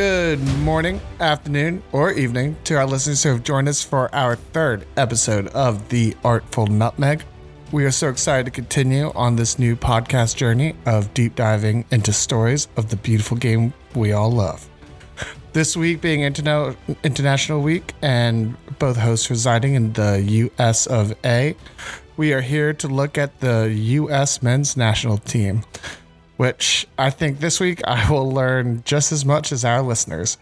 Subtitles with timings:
[0.00, 4.86] Good morning, afternoon, or evening to our listeners who have joined us for our third
[4.96, 7.22] episode of The Artful Nutmeg.
[7.70, 12.14] We are so excited to continue on this new podcast journey of deep diving into
[12.14, 14.66] stories of the beautiful game we all love.
[15.52, 21.54] This week being Interna- International Week and both hosts residing in the US of A,
[22.16, 25.62] we are here to look at the US men's national team
[26.40, 30.38] which I think this week I will learn just as much as our listeners.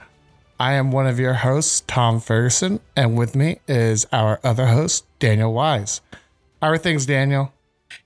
[0.61, 5.07] I am one of your hosts, Tom Ferguson, and with me is our other host,
[5.19, 6.01] Daniel Wise.
[6.63, 7.53] How are things, Daniel?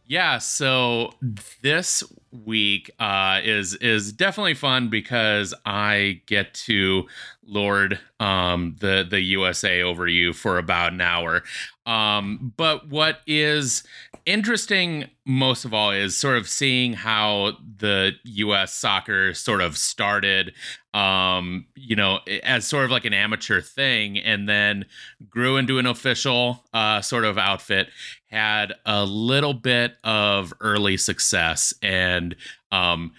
[0.07, 1.13] Yeah, so
[1.61, 7.07] this week uh, is is definitely fun because I get to
[7.47, 11.43] lord um, the the USA over you for about an hour.
[11.85, 13.83] Um, but what is
[14.25, 20.53] interesting most of all is sort of seeing how the US soccer sort of started
[20.95, 24.85] um you know as sort of like an amateur thing and then
[25.31, 27.89] grew into an official uh sort of outfit
[28.27, 32.37] had a little bit of early success and
[32.73, 33.11] um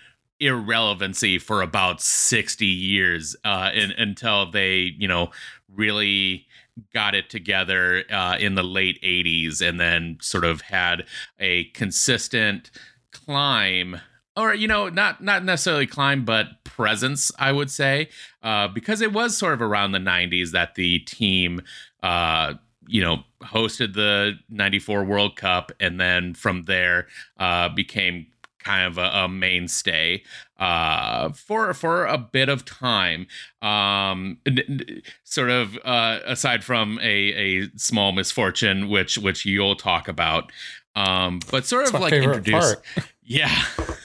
[0.45, 5.31] irrelevancy for about 60 years uh in, until they you know
[5.73, 6.45] really
[6.93, 11.05] got it together uh, in the late 80s and then sort of had
[11.39, 12.71] a consistent
[13.11, 14.01] climb
[14.35, 18.09] or you know not not necessarily climb but presence i would say
[18.41, 21.61] uh, because it was sort of around the 90s that the team
[22.01, 22.53] uh,
[22.87, 28.25] you know hosted the 94 world cup and then from there uh, became
[28.63, 30.23] kind of a, a mainstay
[30.59, 33.27] uh, for for a bit of time.
[33.61, 34.37] Um,
[35.23, 40.51] sort of uh, aside from a a small misfortune, which which you'll talk about.
[40.95, 42.75] Um, but sort That's of like introduce,
[43.23, 43.63] yeah.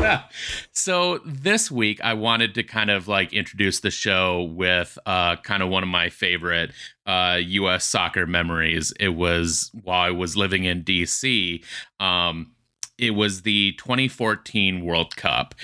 [0.00, 0.24] Yeah.
[0.70, 5.60] So this week I wanted to kind of like introduce the show with uh kind
[5.60, 6.70] of one of my favorite
[7.04, 8.92] uh US soccer memories.
[9.00, 11.64] It was while I was living in DC.
[11.98, 12.52] Um
[12.98, 15.54] it was the 2014 World Cup.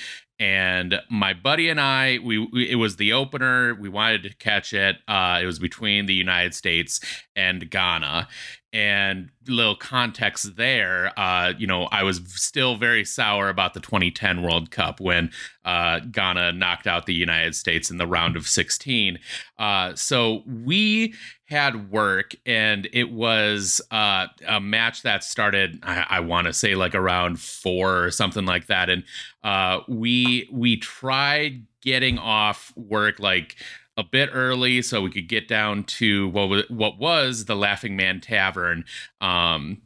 [0.41, 3.75] And my buddy and I, we, we it was the opener.
[3.75, 4.97] We wanted to catch it.
[5.07, 7.01] Uh, it was between the United States
[7.37, 8.27] and Ghana,
[8.75, 14.43] and little context there, uh, you know, I was still very sour about the 2010
[14.43, 15.31] World Cup when
[15.65, 19.21] uh, Ghana knocked out the United States in the round of 16.
[19.61, 21.15] Uh, so we
[21.47, 26.75] had work, and it was uh, a match that started, I, I want to say,
[26.75, 29.05] like around four or something like that, and
[29.45, 33.57] uh, we we tried getting off work like
[33.97, 37.97] a bit early so we could get down to what was, what was the Laughing
[37.97, 38.85] Man Tavern,
[39.21, 39.83] um,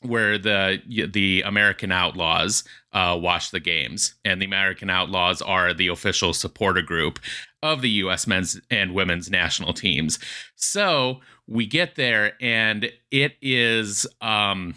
[0.00, 0.80] where the
[1.10, 6.82] the American Outlaws uh, watch the games, and the American Outlaws are the official supporter
[6.82, 7.18] group
[7.62, 8.26] of the U.S.
[8.26, 10.18] men's and women's national teams.
[10.54, 14.06] So we get there, and it is.
[14.20, 14.74] Um,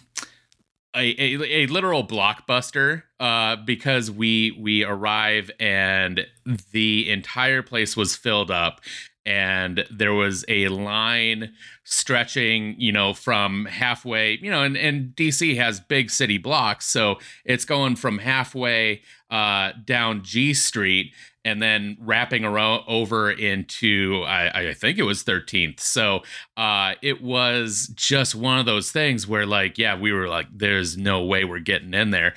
[0.99, 6.27] a, a, a, literal blockbuster uh, because we we arrive and
[6.71, 8.81] the entire place was filled up
[9.25, 11.51] and there was a line
[11.83, 17.17] stretching you know from halfway you know and, and dc has big city blocks so
[17.45, 21.13] it's going from halfway uh, down g street
[21.45, 25.79] and then wrapping around over into I, I think it was 13th.
[25.79, 26.21] So
[26.57, 30.97] uh, it was just one of those things where like yeah we were like there's
[30.97, 32.35] no way we're getting in there.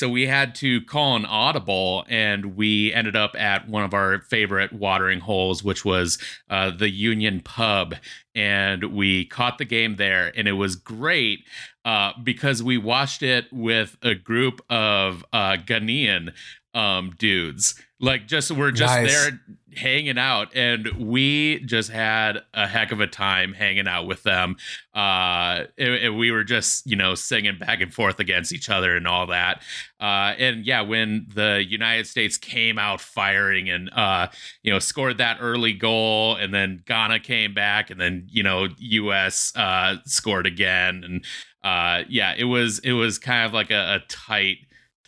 [0.00, 4.22] So we had to call an audible, and we ended up at one of our
[4.22, 6.16] favorite watering holes, which was
[6.48, 7.94] uh, the Union Pub,
[8.34, 11.44] and we caught the game there, and it was great
[11.84, 16.32] uh, because we watched it with a group of uh, Ghanaian
[16.74, 17.74] um, dudes.
[18.00, 19.12] Like just we're just nice.
[19.12, 19.40] there
[19.76, 24.56] hanging out and we just had a heck of a time hanging out with them.
[24.94, 28.96] Uh and, and we were just you know singing back and forth against each other
[28.96, 29.62] and all that.
[30.00, 34.28] Uh and yeah when the united states came out firing and uh
[34.62, 38.66] you know scored that early goal and then ghana came back and then you know
[38.80, 41.02] us uh scored again.
[41.04, 41.24] And
[41.62, 44.58] uh yeah it was it was kind of like a, a tight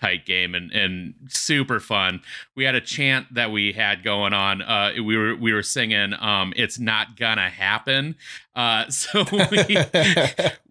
[0.02, 2.20] tight game and and super fun.
[2.56, 4.60] We had a chant that we had going on.
[4.60, 8.16] Uh, we were we were singing um, "It's not gonna happen."
[8.54, 9.76] Uh, so we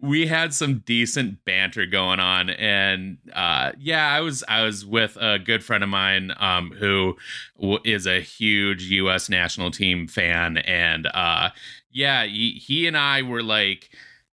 [0.00, 5.16] we had some decent banter going on, and uh, yeah, I was I was with
[5.20, 7.16] a good friend of mine um, who
[7.58, 9.30] w- is a huge U.S.
[9.30, 11.50] national team fan, and uh,
[11.90, 13.90] yeah, he, he and I were like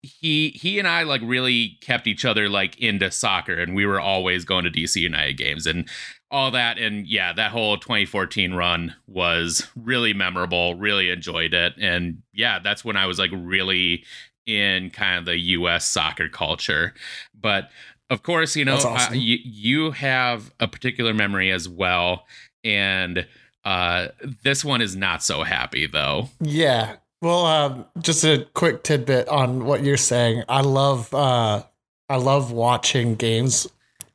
[0.03, 4.01] he he and I like really kept each other like into soccer and we were
[4.01, 5.89] always going to DC United games and
[6.33, 12.23] all that and yeah that whole 2014 run was really memorable really enjoyed it and
[12.33, 14.03] yeah that's when i was like really
[14.47, 16.95] in kind of the us soccer culture
[17.39, 17.69] but
[18.09, 19.13] of course you know awesome.
[19.13, 22.25] uh, you, you have a particular memory as well
[22.65, 23.27] and
[23.67, 24.09] uh
[24.43, 26.97] this one is not so happy though Yeah.
[27.23, 30.43] Well, um, just a quick tidbit on what you're saying.
[30.49, 31.63] I love uh,
[32.09, 33.67] I love watching games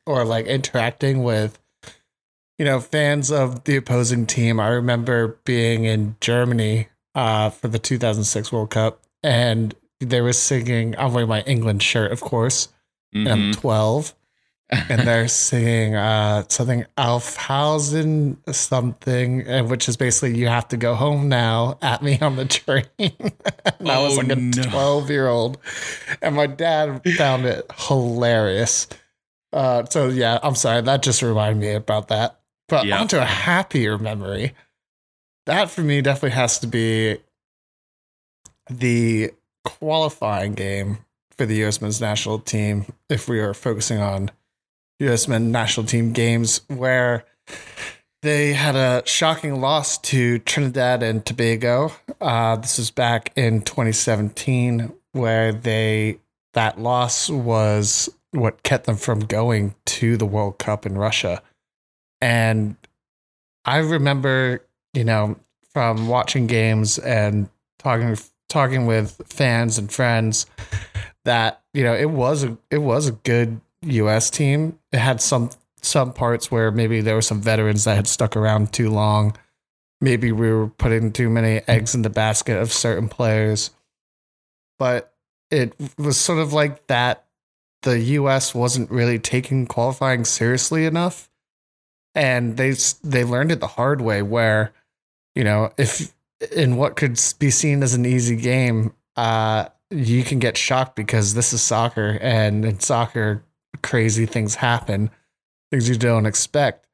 [0.06, 1.58] or like interacting with
[2.58, 4.60] you know fans of the opposing team.
[4.60, 10.94] I remember being in Germany uh, for the 2006 World Cup, and they were singing.
[10.98, 12.68] I'm wearing my England shirt, of course.
[13.14, 13.60] and I'm Mhm.
[13.60, 14.14] 12,
[14.70, 21.28] and they're singing uh, something Alfhausen something, which is basically you have to go home
[21.28, 22.84] now at me on the train.
[22.98, 24.62] and I was Oh, like a no.
[24.62, 25.58] 12 year old,
[26.22, 28.88] and my dad found it hilarious.
[29.52, 32.38] Uh, so yeah, I'm sorry, that just reminded me about that.
[32.68, 33.00] But Yep.
[33.00, 34.52] onto a happier memory.
[35.46, 37.16] That for me definitely has to be
[38.68, 39.30] the
[39.64, 40.98] qualifying game
[41.36, 41.80] for the U.S.
[41.80, 42.84] men's national team.
[43.08, 44.30] If we are focusing on
[45.00, 45.28] U.S.
[45.28, 47.24] men's national team games, where
[48.22, 51.92] they had a shocking loss to Trinidad and Tobago.
[52.20, 56.18] Uh, this was back in 2017, where they
[56.54, 61.42] that loss was what kept them from going to the World Cup in Russia.
[62.20, 62.76] And
[63.64, 65.36] I remember, you know,
[65.72, 67.48] from watching games and
[67.78, 68.16] talking
[68.48, 70.46] talking with fans and friends
[71.24, 74.30] that you know it was a it was a good U.S.
[74.30, 74.78] team.
[74.92, 78.72] It had some some parts where maybe there were some veterans that had stuck around
[78.72, 79.36] too long.
[80.00, 83.70] Maybe we were putting too many eggs in the basket of certain players,
[84.78, 85.14] but
[85.50, 87.24] it was sort of like that.
[87.82, 88.54] The U.S.
[88.54, 91.30] wasn't really taking qualifying seriously enough,
[92.14, 94.22] and they they learned it the hard way.
[94.22, 94.72] Where
[95.34, 96.12] you know if
[96.52, 101.34] in what could be seen as an easy game, uh, you can get shocked because
[101.34, 103.42] this is soccer, and in soccer,
[103.88, 105.10] crazy things happen,
[105.70, 106.86] things you don't expect.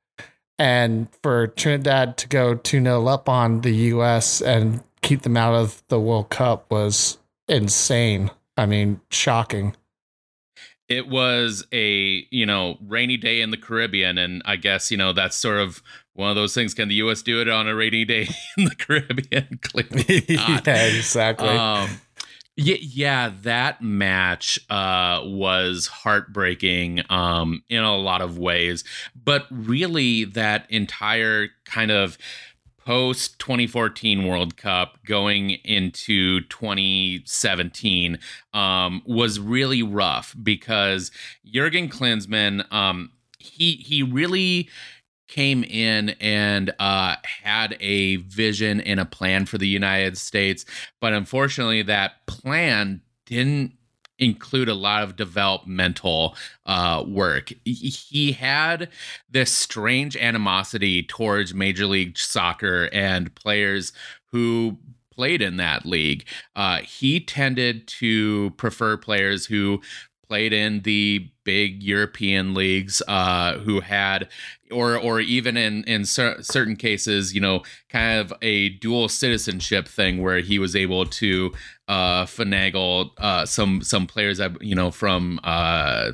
[0.59, 5.55] And for Trinidad to go 2 0 up on the US and keep them out
[5.55, 7.19] of the World Cup was
[7.49, 8.31] insane.
[8.57, 9.75] I mean, shocking.
[10.89, 15.13] it was a you know rainy day in the caribbean and i guess you know
[15.13, 15.83] that's sort of
[16.13, 18.75] one of those things can the us do it on a rainy day in the
[18.75, 20.67] caribbean clearly not.
[20.67, 21.49] yeah, exactly.
[21.49, 21.89] um
[22.57, 28.85] yeah, yeah, that match uh, was heartbreaking um, in a lot of ways,
[29.25, 32.17] but really that entire kind of
[32.85, 38.19] post 2014 World Cup going into 2017
[38.53, 41.11] um, was really rough because
[41.45, 44.69] Jurgen Klinsmann um, he he really
[45.29, 50.65] came in and uh, had a vision and a plan for the United States,
[51.01, 53.73] but unfortunately, that plan didn't
[54.19, 56.37] include a lot of developmental
[56.67, 57.53] uh, work.
[57.65, 58.89] He- had
[59.31, 63.93] this strange animosity towards Major League Soccer and players
[64.27, 64.79] who
[65.13, 66.27] played in that league.
[66.57, 69.81] Uh, he tended to prefer players who
[70.35, 74.29] played in the big European leagues, uh, who had,
[74.73, 79.87] or or even in in cer- certain cases, you know, kind of a dual citizenship
[79.87, 81.53] thing where he was able to
[81.87, 86.11] uh, finagle uh, some some players, you know, from uh,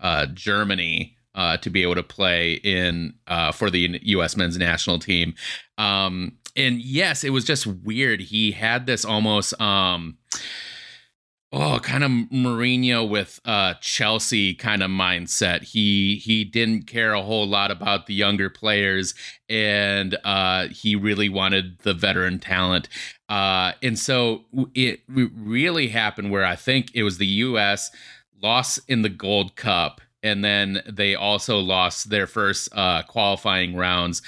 [0.00, 1.16] uh, Germany.
[1.34, 3.14] Uh, to be able to play in
[3.54, 4.36] for the U.S.
[4.36, 5.32] men's national team,
[5.78, 8.20] um, and yes, it was just weird.
[8.20, 10.18] He had this almost um,
[11.52, 15.62] oh kind of Mourinho with uh Chelsea kind of mindset.
[15.62, 19.14] He he didn't care a whole lot about the younger players
[19.48, 22.88] and uh he really wanted the veteran talent.
[23.28, 24.44] Uh and so
[24.74, 27.90] it really happened where I think it was the US
[28.42, 34.22] lost in the Gold Cup and then they also lost their first uh qualifying rounds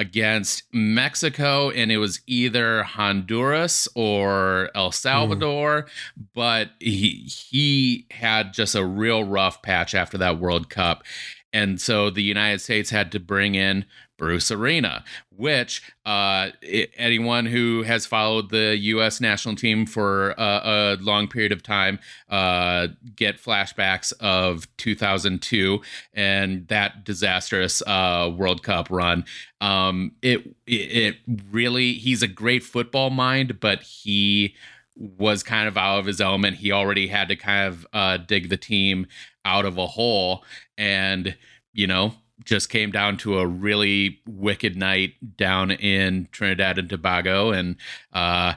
[0.00, 4.92] against Mexico, and it was either Honduras or El hmm.
[4.92, 5.86] Salvador.
[6.34, 11.04] But he he had just a real rough patch after that World Cup,
[11.52, 13.84] and so the United States had to bring in
[14.20, 15.02] Bruce Arena,
[15.34, 16.50] which uh,
[16.98, 19.18] anyone who has followed the U.S.
[19.18, 21.98] national team for uh, a long period of time
[22.28, 25.80] uh, get flashbacks of 2002
[26.12, 29.24] and that disastrous uh, World Cup run.
[29.62, 31.16] Um, it, it
[31.50, 34.54] really he's a great football mind, but he
[34.96, 36.58] was kind of out of his element.
[36.58, 39.06] He already had to kind of uh, dig the team
[39.46, 40.44] out of a hole,
[40.76, 41.34] and
[41.72, 42.12] you know
[42.44, 47.76] just came down to a really wicked night down in Trinidad and Tobago, and
[48.12, 48.54] uh,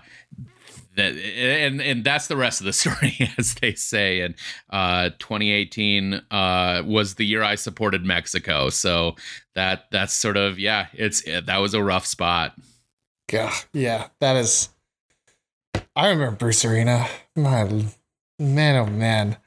[0.96, 4.22] that and and that's the rest of the story, as they say.
[4.22, 4.36] And
[4.70, 9.16] uh, 2018 uh, was the year I supported Mexico, so
[9.56, 12.56] that that's sort of yeah, it's that was a rough spot.
[13.32, 14.70] Yeah, yeah, that is.
[15.96, 17.08] I remember Bruce Arena.
[17.36, 17.70] My
[18.40, 19.38] man, oh man.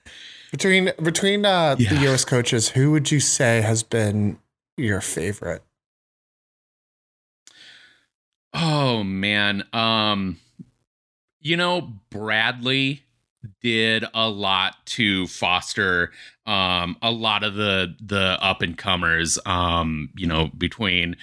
[0.51, 1.91] Between between uh, yeah.
[1.91, 2.25] the U.S.
[2.25, 4.39] coaches, who would you say has been
[4.77, 5.63] your favorite?
[8.55, 10.39] Oh man, um,
[11.41, 13.03] you know Bradley
[13.61, 16.11] did a lot to foster
[16.47, 19.39] um, a lot of the the up and comers.
[19.45, 21.17] Um, you know between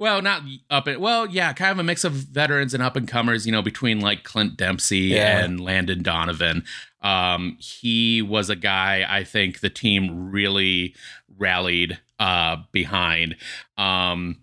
[0.00, 3.06] well, not up and well, yeah, kind of a mix of veterans and up and
[3.06, 5.44] comers, you know, between like Clint Dempsey yeah.
[5.44, 6.64] and Landon Donovan.
[7.02, 10.94] Um, he was a guy I think the team really
[11.36, 13.36] rallied uh, behind.
[13.76, 14.38] Um,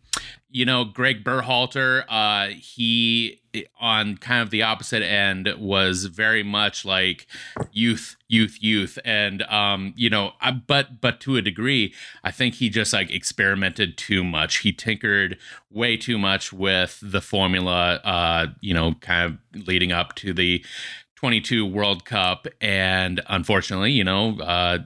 [0.58, 3.40] you know, Greg Berhalter, uh, he
[3.80, 7.28] on kind of the opposite end was very much like
[7.72, 10.32] youth, youth, youth, and um, you know,
[10.66, 14.58] but but to a degree, I think he just like experimented too much.
[14.58, 15.38] He tinkered
[15.70, 18.02] way too much with the formula.
[18.04, 20.66] Uh, you know, kind of leading up to the
[21.18, 24.78] 22 World Cup, and unfortunately, you know, uh,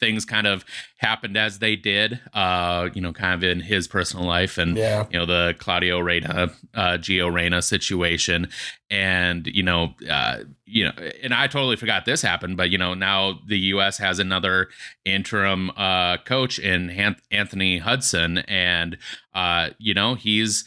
[0.00, 0.64] things kind of
[0.96, 2.18] happened as they did.
[2.34, 5.06] Uh, you know, kind of in his personal life, and yeah.
[5.10, 8.48] you know the Claudio Reyna, uh, Gio Reyna situation,
[8.90, 10.92] and you know, uh, you know,
[11.22, 13.98] and I totally forgot this happened, but you know, now the U.S.
[13.98, 14.68] has another
[15.04, 18.98] interim uh, coach in Anthony Hudson, and
[19.32, 20.64] uh, you know, he's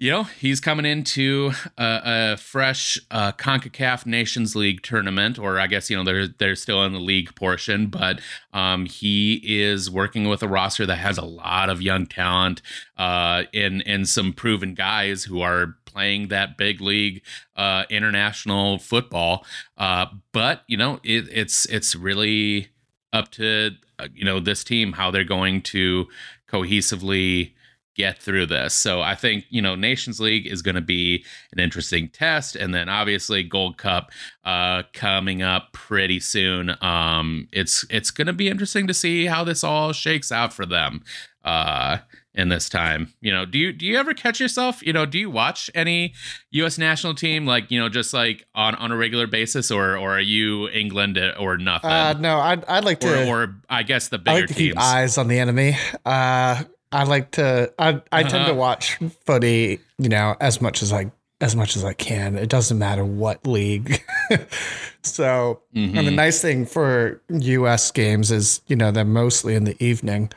[0.00, 5.66] you know, he's coming into a, a fresh uh, CONCACAF Nations League tournament, or I
[5.66, 8.20] guess, you know, they're, they're still in the league portion, but
[8.52, 12.62] um, he is working with a roster that has a lot of young talent
[12.96, 17.20] uh, in, in some proven guys who are playing that big league
[17.56, 19.44] uh, international football.
[19.76, 22.68] Uh, but, you know, it, it's, it's really
[23.12, 26.06] up to, uh, you know, this team, how they're going to
[26.48, 27.54] cohesively
[27.98, 28.72] get through this.
[28.74, 32.54] So I think, you know, Nations League is going to be an interesting test.
[32.54, 34.12] And then obviously Gold Cup
[34.44, 36.76] uh, coming up pretty soon.
[36.80, 40.64] Um, it's it's going to be interesting to see how this all shakes out for
[40.64, 41.02] them
[41.44, 41.98] uh,
[42.34, 43.12] in this time.
[43.20, 44.80] You know, do you do you ever catch yourself?
[44.86, 46.14] You know, do you watch any
[46.52, 46.78] U.S.
[46.78, 50.20] national team like you know just like on on a regular basis, or or are
[50.20, 51.90] you England or nothing?
[51.90, 54.76] Uh, no, I'd I'd like to, or, or I guess the bigger like teams.
[54.78, 55.76] eyes on the enemy.
[56.06, 57.72] Uh, I like to.
[57.78, 58.22] I I uh-huh.
[58.22, 58.54] tend to uh-huh.
[58.54, 62.36] watch footy, you know, as much as I as much as I can.
[62.36, 64.02] It doesn't matter what league.
[65.02, 65.96] so, mm-hmm.
[65.96, 66.14] and the mm-hmm.
[66.16, 67.90] nice thing for U.S.
[67.92, 70.32] games is, you know, they're mostly in the evening.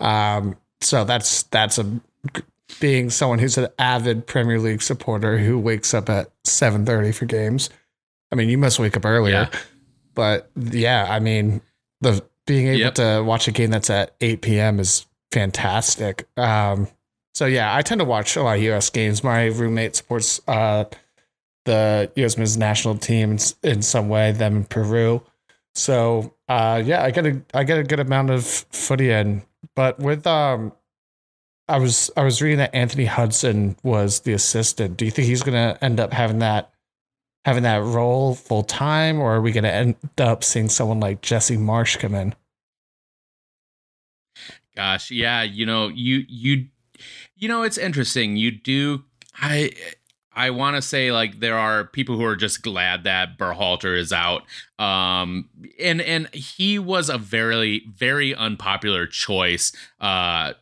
[0.00, 2.00] Um, so that's that's a
[2.80, 7.26] being someone who's an avid Premier League supporter who wakes up at seven thirty for
[7.26, 7.70] games.
[8.32, 9.60] I mean, you must wake up earlier, yeah.
[10.14, 11.60] but yeah, I mean,
[12.00, 12.94] the being able yep.
[12.96, 14.80] to watch a game that's at eight p.m.
[14.80, 16.28] is fantastic.
[16.36, 16.86] Um,
[17.34, 18.88] so yeah, I tend to watch a lot of U.S.
[18.88, 19.24] games.
[19.24, 20.84] My roommate supports uh,
[21.64, 22.38] the U.S.
[22.38, 25.22] men's national team in, some way, them in Peru.
[25.74, 29.42] So uh, yeah, I get a I get a good amount of footy in.
[29.74, 30.72] But with um,
[31.68, 34.96] I was I was reading that Anthony Hudson was the assistant.
[34.96, 36.72] Do you think he's going to end up having that
[37.44, 41.22] having that role full time, or are we going to end up seeing someone like
[41.22, 42.36] Jesse Marsch come in?
[44.76, 46.66] Gosh, yeah, you know, you you
[47.36, 48.36] you know, it's interesting.
[48.36, 49.04] You do
[49.40, 49.70] I
[50.32, 54.12] I want to say like there are people who are just glad that Berhalter is
[54.12, 54.42] out.
[54.78, 60.54] Um and and he was a very very unpopular choice uh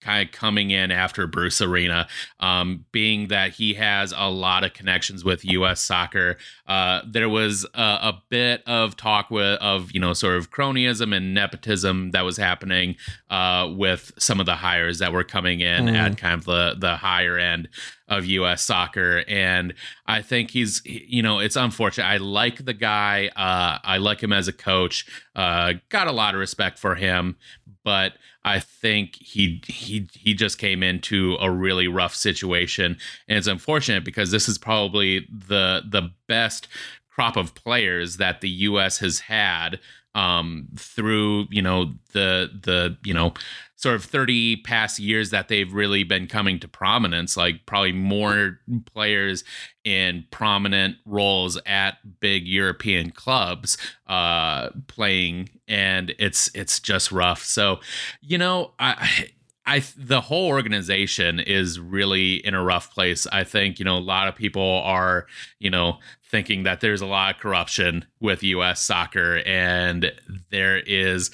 [0.00, 2.08] kind of coming in after Bruce Arena,
[2.40, 5.80] um, being that he has a lot of connections with U.S.
[5.80, 6.36] soccer.
[6.66, 11.14] Uh, there was a, a, bit of talk with of you know sort of cronyism
[11.14, 12.94] and nepotism that was happening
[13.28, 15.94] uh, with some of the hires that were coming in mm.
[15.96, 17.68] at kind of the the higher end
[18.08, 18.62] of U.S.
[18.62, 19.72] soccer, and
[20.06, 22.06] I think he's you know it's unfortunate.
[22.06, 23.30] I like the guy.
[23.36, 25.06] Uh, I like him as a coach.
[25.34, 27.36] Uh, got a lot of respect for him,
[27.84, 28.12] but
[28.44, 32.96] I think he he he just came into a really rough situation,
[33.28, 36.68] and it's unfortunate because this is probably the the best
[37.10, 38.98] crop of players that the U.S.
[38.98, 39.78] has had
[40.14, 43.32] um, through you know the the you know
[43.76, 48.58] sort of 30 past years that they've really been coming to prominence like probably more
[48.92, 49.42] players
[49.84, 57.42] in prominent roles at big european clubs uh playing and it's it's just rough.
[57.42, 57.80] So
[58.20, 59.30] you know i
[59.70, 63.28] I the whole organization is really in a rough place.
[63.30, 65.26] I think you know a lot of people are
[65.60, 68.82] you know thinking that there's a lot of corruption with U.S.
[68.82, 70.12] soccer, and
[70.50, 71.30] there is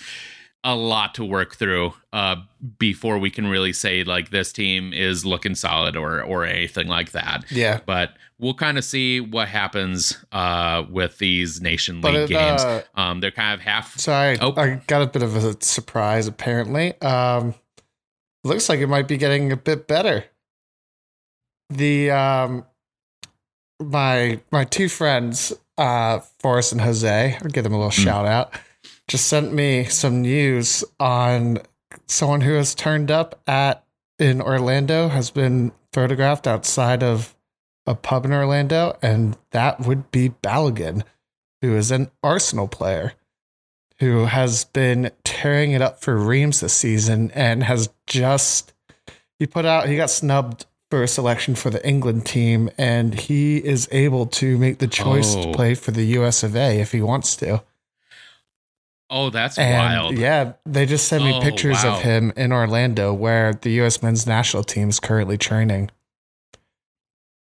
[0.63, 2.37] a lot to work through uh,
[2.79, 7.13] before we can really say like this team is looking solid or or anything like
[7.13, 7.51] that.
[7.51, 12.63] Yeah, but we'll kind of see what happens uh, with these nation league it, games.
[12.63, 13.99] Uh, um, they're kind of half.
[13.99, 14.53] Sorry, oh.
[14.59, 16.27] I got a bit of a surprise.
[16.27, 17.55] Apparently, um,
[18.47, 20.25] looks like it might be getting a bit better.
[21.71, 22.65] The um,
[23.81, 28.05] my my two friends, uh, Forrest and Jose, I'll give them a little mm.
[28.05, 28.55] shout out
[29.09, 31.59] just sent me some news on
[32.07, 33.85] someone who has turned up at
[34.19, 37.35] in Orlando has been photographed outside of
[37.87, 41.05] a pub in Orlando, and that would be Balogun,
[41.61, 43.13] who is an Arsenal player
[43.99, 48.73] who has been tearing it up for Reims this season and has just
[49.39, 53.57] he put out he got snubbed for a selection for the England team and he
[53.59, 55.43] is able to make the choice oh.
[55.45, 57.63] to play for the US of A if he wants to.
[59.09, 60.19] Oh, that's and wild.
[60.19, 61.97] Yeah, they just sent me oh, pictures wow.
[61.97, 65.91] of him in Orlando where the US men's national team is currently training.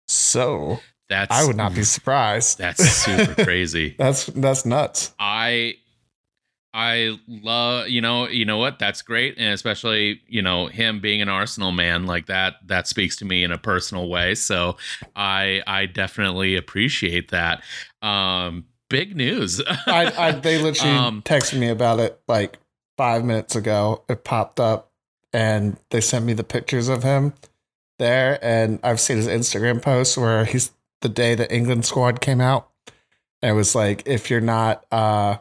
[0.08, 2.58] So that's I would not be surprised.
[2.58, 3.94] That's super crazy.
[3.98, 5.14] that's that's nuts.
[5.18, 5.76] I
[6.74, 11.20] I love you know you know what that's great and especially you know him being
[11.20, 14.76] an Arsenal man like that that speaks to me in a personal way so
[15.14, 17.62] I I definitely appreciate that
[18.00, 19.60] um big news.
[19.86, 22.58] I, I, they literally um, texted me about it like
[22.98, 24.04] five minutes ago.
[24.08, 24.92] It popped up,
[25.32, 27.32] and they sent me the pictures of him
[27.98, 28.38] there.
[28.42, 32.68] And I've seen his Instagram post where he's the day the England squad came out.
[33.40, 35.38] And it was like, if you're not, uh,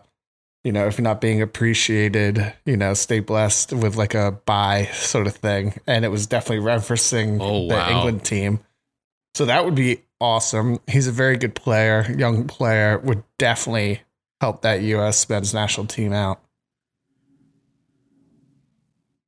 [0.64, 4.86] you know, if you're not being appreciated, you know, stay blessed with like a bye
[4.94, 5.74] sort of thing.
[5.88, 7.90] And it was definitely referencing oh, the wow.
[7.90, 8.60] England team.
[9.34, 10.80] So that would be awesome.
[10.88, 14.02] He's a very good player, young player, would definitely
[14.40, 16.42] help that US men's national team out.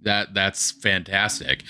[0.01, 1.63] That that's fantastic.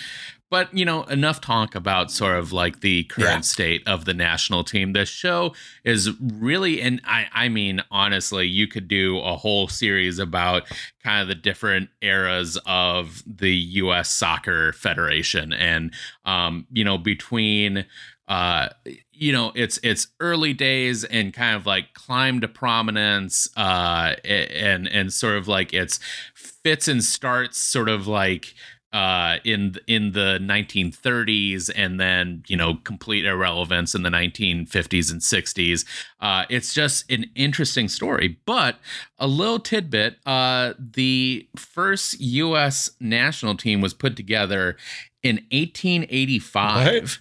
[0.54, 3.42] But you know, enough talk about sort of like the current yeah.
[3.42, 4.94] state of the national team.
[4.94, 10.20] The show is really, and I, I mean, honestly, you could do a whole series
[10.20, 10.68] about
[11.04, 14.12] kind of the different eras of the U.S.
[14.12, 15.92] Soccer Federation, and
[16.24, 17.88] um, you know, between
[18.28, 18.70] uh
[19.12, 24.88] you know it's it's early days and kind of like climb to prominence uh and
[24.88, 26.00] and sort of like it's
[26.34, 28.54] fits and starts sort of like
[28.94, 35.22] uh, in in the 1930s and then you know complete irrelevance in the 1950s and
[35.22, 35.86] 60s.
[36.22, 38.38] Uh, it's just an interesting story.
[38.46, 38.78] But
[39.18, 42.92] a little tidbit: uh, the first U.S.
[43.00, 44.78] national team was put together
[45.24, 47.02] in 1885.
[47.02, 47.20] What?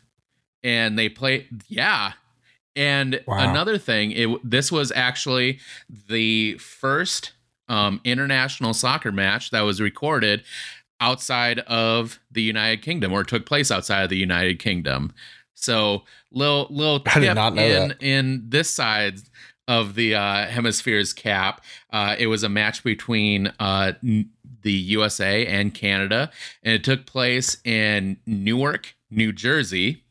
[0.65, 1.49] and they played.
[1.69, 2.13] yeah
[2.75, 3.51] and wow.
[3.51, 5.59] another thing it this was actually
[6.09, 7.33] the first
[7.69, 10.43] um, international soccer match that was recorded
[11.03, 15.12] outside of the united kingdom or took place outside of the united kingdom
[15.55, 17.17] so little little tip
[17.57, 18.03] in that.
[18.03, 19.19] in this side
[19.69, 21.62] of the uh, hemisphere's cap
[21.93, 23.93] uh, it was a match between uh,
[24.62, 26.31] the usa and canada
[26.62, 30.05] and it took place in newark new jersey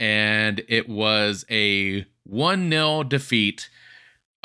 [0.00, 3.70] and it was a 1 0 defeat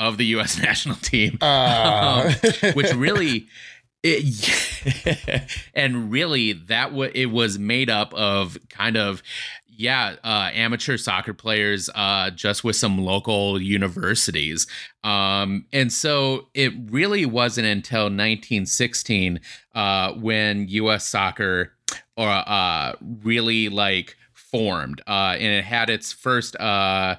[0.02, 0.58] of the U.S.
[0.62, 2.32] national team, uh.
[2.62, 3.46] um, which really.
[4.02, 9.22] It, and really that w- it was made up of kind of
[9.68, 14.66] yeah uh, amateur soccer players uh, just with some local universities
[15.04, 19.40] um, and so it really wasn't until 1916
[19.74, 21.72] uh, when us soccer
[22.16, 24.16] or uh, really like
[24.52, 27.16] formed, uh, and it had its first uh,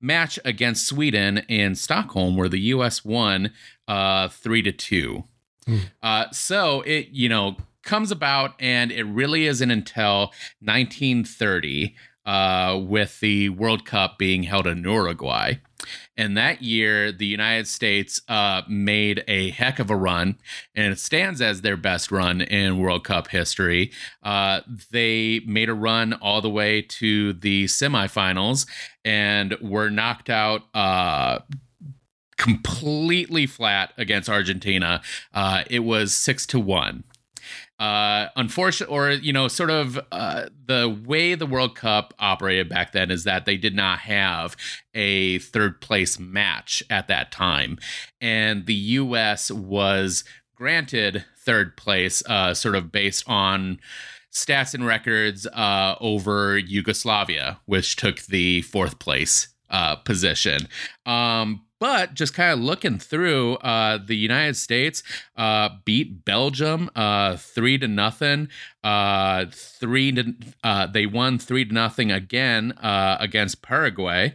[0.00, 3.04] match against Sweden in Stockholm, where the U.S.
[3.04, 3.52] won
[3.88, 5.24] uh, three to two.
[5.68, 6.34] Mm.
[6.34, 7.56] so it you know
[7.88, 11.94] comes about, and it really isn't until 1930
[12.26, 15.54] uh, with the World Cup being held in Uruguay.
[16.18, 20.36] And that year, the United States uh, made a heck of a run,
[20.74, 23.92] and it stands as their best run in World Cup history.
[24.22, 28.66] Uh, they made a run all the way to the semifinals
[29.04, 31.38] and were knocked out uh,
[32.38, 35.02] completely flat against Argentina.
[35.34, 37.04] Uh, it was six to one.
[37.78, 42.92] Uh, unfortunate, or you know, sort of uh, the way the World Cup operated back
[42.92, 44.56] then is that they did not have
[44.94, 47.78] a third place match at that time,
[48.20, 49.50] and the U.S.
[49.50, 50.24] was
[50.56, 53.78] granted third place, uh, sort of based on
[54.32, 60.66] stats and records uh, over Yugoslavia, which took the fourth place uh, position.
[61.06, 65.02] Um, but just kind of looking through, uh, the United States
[65.36, 68.48] uh, beat Belgium uh, three to nothing.
[68.88, 74.34] Uh, three to uh, they won three to nothing again uh, against Paraguay,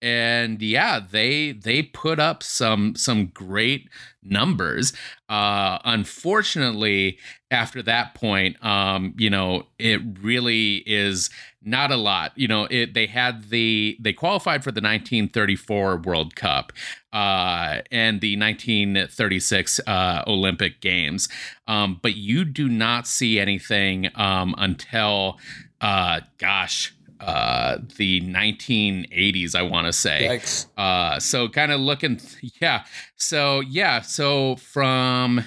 [0.00, 3.88] and yeah, they they put up some some great
[4.20, 4.92] numbers.
[5.28, 7.16] Uh, unfortunately,
[7.52, 11.30] after that point, um, you know, it really is
[11.62, 12.32] not a lot.
[12.34, 16.72] You know, it they had the they qualified for the 1934 World Cup
[17.12, 21.28] uh, and the 1936 uh, Olympic Games,
[21.66, 25.38] um, but you do not see anything um, until,
[25.80, 26.94] uh, gosh.
[27.20, 30.26] Uh, the 1980s, I want to say.
[30.28, 30.66] Yikes.
[30.76, 32.20] Uh, so kind of looking,
[32.60, 32.82] yeah.
[33.14, 34.00] So yeah.
[34.00, 35.44] So from,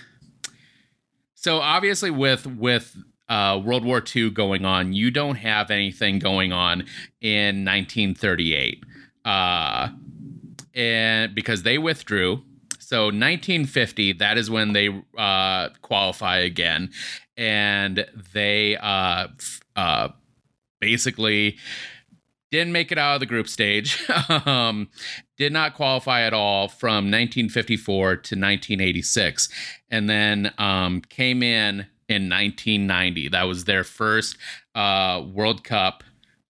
[1.33, 2.95] so obviously with with
[3.27, 6.81] uh, World War II going on, you don't have anything going on
[7.21, 8.83] in 1938,
[9.23, 9.89] uh,
[10.75, 12.43] and because they withdrew.
[12.79, 16.91] So 1950, that is when they uh, qualify again,
[17.35, 19.27] and they uh,
[19.75, 20.09] uh,
[20.79, 21.57] basically
[22.51, 24.07] didn't make it out of the group stage.
[24.45, 24.89] um,
[25.37, 29.49] did not qualify at all from 1954 to 1986,
[29.89, 33.29] and then um, came in in 1990.
[33.29, 34.37] That was their first
[34.75, 36.03] uh, World Cup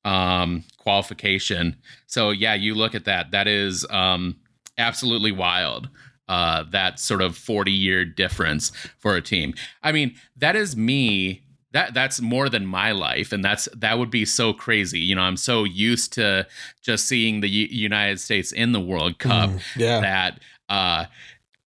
[0.04, 1.76] um, qualification.
[2.08, 3.32] So yeah, you look at that.
[3.32, 4.38] That is um,
[4.78, 5.90] absolutely wild.
[6.28, 9.54] Uh, that sort of 40 year difference for a team.
[9.84, 14.10] I mean, that is me that that's more than my life and that's that would
[14.10, 16.48] be so crazy you know i'm so used to
[16.82, 20.00] just seeing the U- united states in the world cup Mm, yeah.
[20.00, 21.04] that uh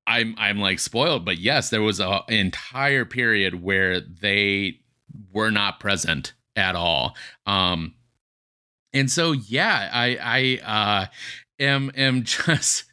[0.06, 4.78] i'm i'm like spoiled but yes there was a entire period where they
[5.32, 7.94] were not present at all um
[8.94, 11.06] and so yeah i i uh
[11.60, 12.86] am am just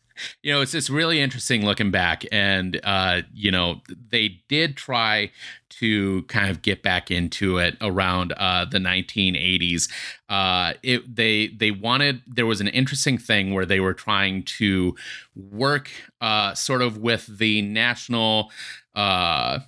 [0.42, 5.30] you know it's just really interesting looking back and uh you know they did try
[5.68, 9.90] to kind of get back into it around uh the 1980s
[10.28, 14.94] uh it they they wanted there was an interesting thing where they were trying to
[15.34, 18.50] work uh sort of with the national
[18.94, 19.58] uh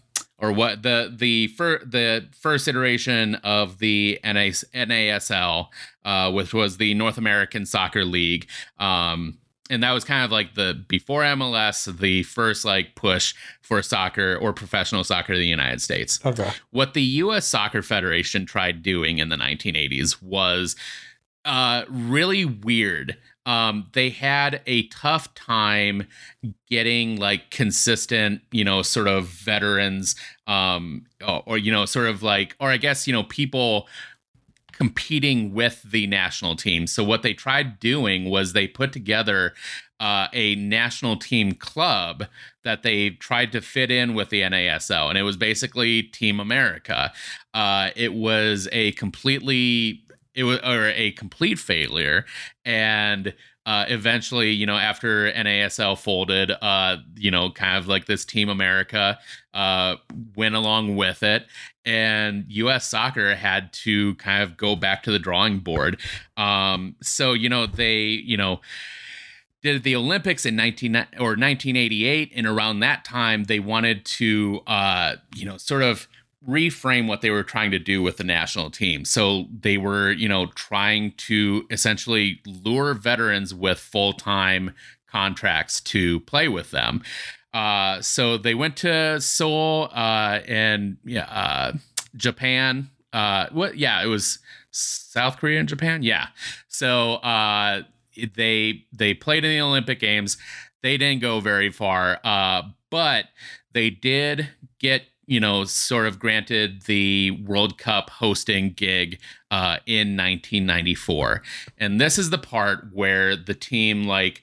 [0.42, 5.68] or what the the fir- the first iteration of the NAS- NASL,
[6.04, 9.38] uh, which was the North American Soccer League, um,
[9.70, 14.36] and that was kind of like the before MLS, the first like push for soccer
[14.36, 16.18] or professional soccer in the United States.
[16.26, 16.50] Okay.
[16.70, 17.46] What the U.S.
[17.46, 20.76] Soccer Federation tried doing in the 1980s was
[21.44, 23.16] uh, really weird.
[23.44, 26.06] Um, they had a tough time
[26.68, 30.14] getting like consistent, you know, sort of veterans,
[30.46, 33.88] um, or, or you know, sort of like, or I guess you know, people
[34.72, 36.86] competing with the national team.
[36.86, 39.54] So what they tried doing was they put together
[40.00, 42.24] uh, a national team club
[42.64, 47.12] that they tried to fit in with the NASL, and it was basically Team America.
[47.54, 50.02] Uh, it was a completely
[50.34, 52.24] it was or a complete failure,
[52.64, 58.24] and uh, eventually, you know, after NASL folded, uh, you know, kind of like this
[58.24, 59.18] Team America
[59.54, 59.96] uh,
[60.34, 61.46] went along with it,
[61.84, 62.88] and U.S.
[62.88, 66.00] Soccer had to kind of go back to the drawing board.
[66.36, 68.60] Um, so, you know, they, you know,
[69.62, 75.16] did the Olympics in 19 or 1988, and around that time, they wanted to, uh,
[75.36, 76.08] you know, sort of
[76.48, 79.04] reframe what they were trying to do with the national team.
[79.04, 84.74] So they were, you know, trying to essentially lure veterans with full time
[85.06, 87.02] contracts to play with them.
[87.54, 91.72] Uh, so they went to Seoul uh, and yeah, uh,
[92.16, 92.90] Japan.
[93.12, 93.76] Uh, what?
[93.76, 94.38] Yeah, it was
[94.70, 96.02] South Korea and Japan.
[96.02, 96.28] Yeah.
[96.68, 97.82] So uh,
[98.34, 100.38] they they played in the Olympic Games.
[100.82, 103.26] They didn't go very far, uh, but
[103.72, 105.02] they did get
[105.32, 109.18] you know, sort of granted the World Cup hosting gig
[109.50, 111.40] uh, in 1994.
[111.78, 114.42] And this is the part where the team, like,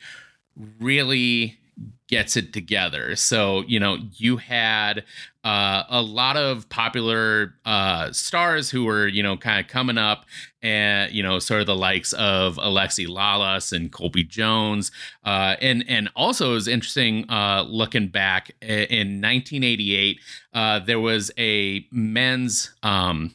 [0.80, 1.60] really
[2.08, 3.16] gets it together.
[3.16, 5.04] So, you know, you had
[5.44, 10.26] uh, a lot of popular uh, stars who were, you know, kind of coming up
[10.62, 14.92] and, you know, sort of the likes of Alexi Lalas and Cobi Jones.
[15.24, 20.20] Uh, and, and also was interesting uh, looking back in 1988,
[20.54, 23.34] uh, there was a men's, um,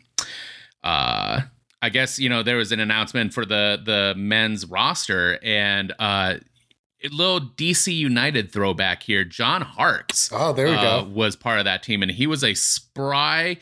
[0.83, 1.41] uh,
[1.85, 6.37] I guess you know there was an announcement for the the men's roster, and uh,
[7.13, 9.25] little DC United throwback here.
[9.25, 10.31] John Harkes.
[10.33, 11.11] Oh, there we uh, go.
[11.11, 13.59] Was part of that team, and he was a spry,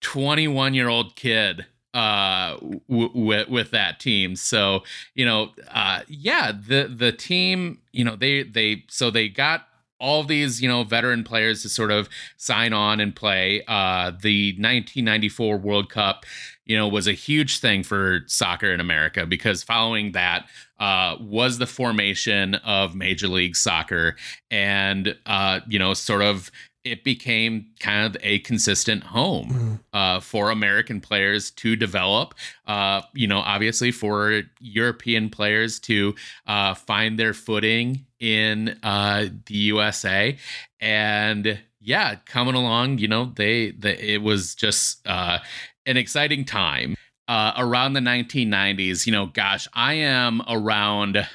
[0.00, 4.82] twenty-one year old kid uh w- with with that team so
[5.14, 9.66] you know uh yeah the the team you know they they so they got
[9.98, 14.52] all these you know veteran players to sort of sign on and play uh the
[14.58, 16.26] 1994 world cup
[16.68, 20.46] you know, was a huge thing for soccer in America because following that
[20.78, 24.16] uh, was the formation of Major League Soccer,
[24.50, 26.50] and uh, you know, sort of
[26.84, 29.74] it became kind of a consistent home mm-hmm.
[29.92, 32.34] uh, for American players to develop.
[32.66, 36.14] Uh, you know, obviously for European players to
[36.46, 40.36] uh, find their footing in uh, the USA,
[40.80, 45.38] and yeah, coming along, you know, they, they it was just uh,
[45.86, 46.96] an exciting time
[47.28, 49.06] uh, around the 1990s.
[49.06, 51.26] You know, gosh, I am around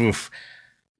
[0.00, 0.30] oof,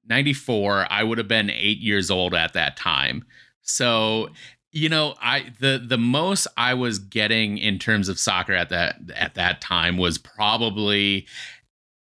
[0.06, 0.86] 94.
[0.90, 3.24] I would have been eight years old at that time.
[3.62, 4.28] So,
[4.70, 8.96] you know, I the the most I was getting in terms of soccer at that
[9.14, 11.26] at that time was probably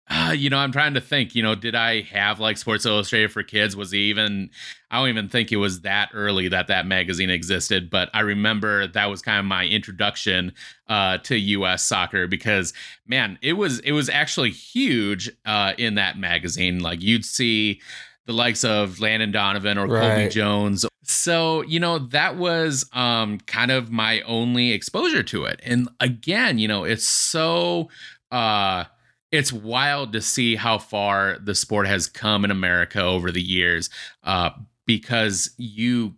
[0.10, 3.32] uh, you know, I'm trying to think, you know, did I have like Sports Illustrated
[3.32, 3.76] for kids?
[3.76, 4.50] Was he even,
[4.92, 8.88] I don't even think it was that early that that magazine existed, but I remember
[8.88, 10.54] that was kind of my introduction
[10.90, 12.74] uh, to US soccer because
[13.08, 16.80] man, it was, it was actually huge uh, in that magazine.
[16.80, 17.80] Like you'd see
[18.26, 20.16] the likes of Landon Donovan or right.
[20.16, 20.86] Cobi Jones.
[21.04, 25.62] So, you know, that was um, kind of my only exposure to it.
[25.64, 27.90] And again, you know, it's so,
[28.32, 28.86] uh,
[29.34, 33.90] it's wild to see how far the sport has come in America over the years
[34.24, 34.52] uh,
[34.86, 36.14] because you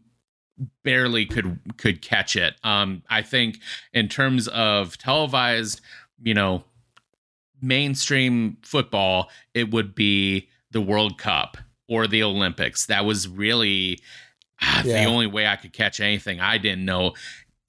[0.84, 2.56] barely could could catch it.
[2.62, 3.60] Um, I think
[3.94, 5.80] in terms of televised,
[6.22, 6.66] you know,
[7.62, 12.88] mainstream football, it would be the World Cup or the Olympics.
[12.88, 14.00] That was really
[14.62, 15.06] ah, yeah.
[15.06, 16.42] the only way I could catch anything.
[16.42, 17.14] I didn't know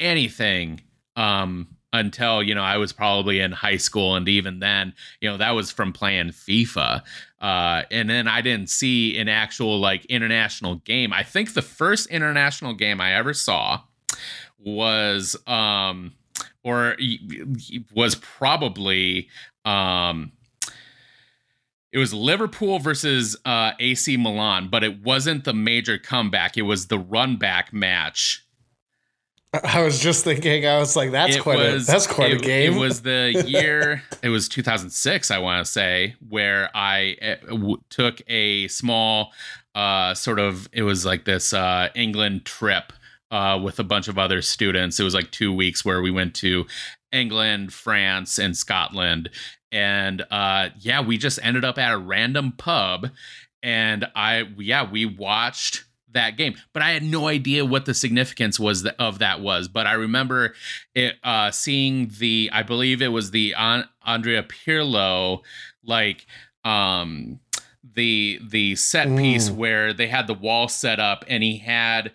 [0.00, 0.80] anything
[1.14, 5.37] um, until you know I was probably in high school, and even then, you know,
[5.37, 7.03] that was from playing FIFA.
[7.40, 11.12] Uh, and then I didn't see an actual like international game.
[11.12, 13.81] I think the first international game I ever saw
[14.59, 16.12] was um
[16.64, 16.96] or
[17.94, 19.29] was probably
[19.64, 20.33] um
[21.92, 26.59] it was Liverpool versus uh, AC Milan, but it wasn't the major comeback.
[26.59, 28.45] It was the run back match
[29.64, 32.40] I was just thinking, I was like, that's it quite was, a that's quite it,
[32.40, 32.75] a game.
[32.75, 37.37] It was the year, it was 2006, I want to say, where I eh,
[37.90, 39.33] took a small,
[39.75, 42.92] uh, sort of, it was like this uh, England trip
[43.31, 44.99] uh, with a bunch of other students.
[45.01, 46.66] It was like two weeks where we went to
[47.12, 49.31] England, France, and Scotland,
[49.73, 53.11] and uh, yeah, we just ended up at a random pub,
[53.62, 55.85] and I, yeah, we watched
[56.16, 56.57] that game.
[56.72, 59.68] But I had no idea what the significance was of that was.
[59.68, 60.55] But I remember
[60.94, 65.42] it uh, seeing the, I believe it was the An- Andrea Pirlo,
[65.85, 66.26] like
[66.64, 67.38] um,
[67.94, 72.12] the the set piece where they had the wall set up and he had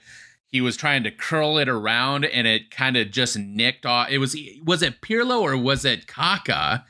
[0.48, 4.10] he was trying to curl it around and it kind of just nicked off.
[4.10, 6.84] It was was it Pirlo or was it Kaká?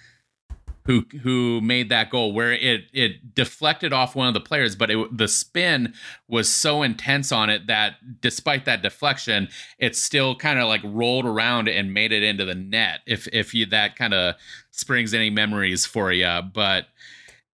[0.84, 4.90] Who who made that goal where it it deflected off one of the players but
[4.90, 5.94] it, the spin
[6.28, 11.26] was so intense on it that despite that deflection it still kind of like rolled
[11.26, 14.36] around and made it into the net if if you that kind of
[14.72, 16.88] springs any memories for you but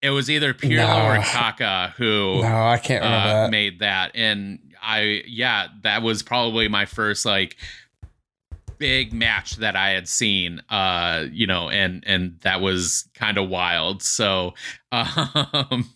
[0.01, 1.07] it was either Pirlo no.
[1.07, 3.51] or Kaká who no I can't remember uh, that.
[3.51, 7.57] made that and I yeah that was probably my first like
[8.77, 13.49] big match that I had seen, uh, you know, and and that was kind of
[13.49, 14.03] wild.
[14.03, 14.53] So,
[14.91, 15.89] um,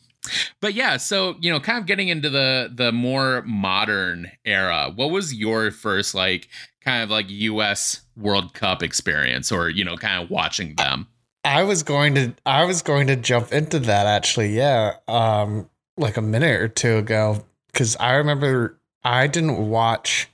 [0.59, 4.91] but yeah, so you know, kind of getting into the the more modern era.
[4.93, 6.47] What was your first like
[6.83, 8.01] kind of like U.S.
[8.17, 11.07] World Cup experience, or you know, kind of watching them?
[11.43, 14.55] I was going to I was going to jump into that actually.
[14.55, 20.29] Yeah, um, like a minute or two ago, because I remember I didn't watch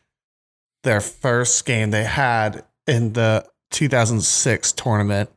[0.88, 5.30] their first game they had in the 2006 tournament.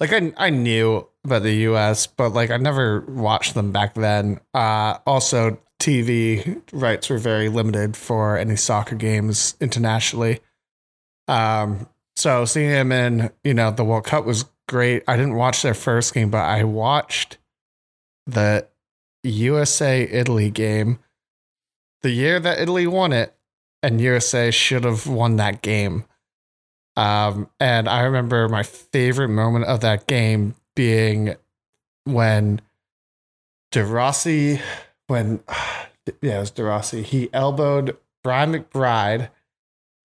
[0.00, 4.40] Like I I knew about the US, but like I never watched them back then.
[4.52, 10.40] Uh also TV rights were very limited for any soccer games internationally.
[11.28, 15.04] Um, so seeing him in, you know, the World Cup was great.
[15.08, 17.38] I didn't watch their first game, but I watched
[18.26, 18.66] the
[19.22, 20.98] USA Italy game
[22.02, 23.34] the year that Italy won it,
[23.82, 26.04] and USA should have won that game.
[26.96, 31.34] Um, and I remember my favorite moment of that game being
[32.04, 32.60] when
[33.70, 34.60] De Rossi,
[35.06, 35.40] when
[36.20, 39.30] yeah, it was De Rossi, he elbowed Brian McBride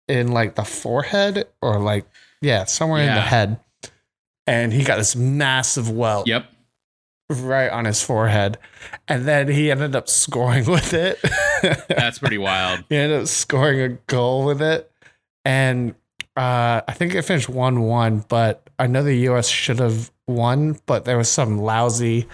[0.08, 2.06] in like the forehead or like
[2.42, 3.60] yeah, somewhere in the head,
[4.48, 6.46] and he got this massive welt Yep.
[7.30, 8.58] right on his forehead,
[9.08, 11.20] and then he ended up scoring with it.
[11.90, 12.84] That's pretty wild.
[12.90, 14.92] he ended up scoring a goal with it,
[15.46, 15.96] and
[16.36, 18.26] uh, I think it finished one one.
[18.28, 19.48] But I know the U.S.
[19.48, 22.28] should have won, but there was some lousy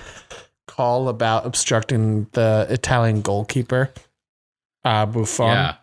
[0.68, 3.92] call about obstructing the Italian goalkeeper,
[4.84, 5.48] uh, Buffon.
[5.48, 5.76] Yeah.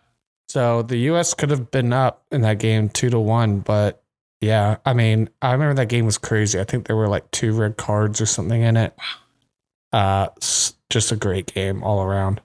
[0.49, 1.33] So the U.S.
[1.35, 4.03] could have been up in that game two to one, but
[4.43, 6.61] yeah, I mean, I remember that game was crazy.
[6.61, 8.95] I think there were like two red cards or something in it.
[9.93, 10.29] Uh,
[10.91, 12.41] just a great game all around.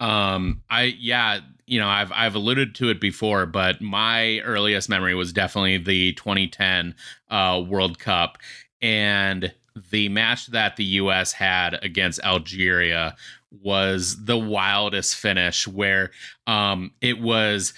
[0.00, 5.14] Um, I yeah, you know, I've I've alluded to it before, but my earliest memory
[5.14, 6.94] was definitely the 2010
[7.30, 8.38] uh, World Cup
[8.80, 9.52] and
[9.90, 11.32] the match that the U.S.
[11.32, 13.16] had against Algeria
[13.62, 16.10] was the wildest finish, where
[16.46, 17.72] um, it was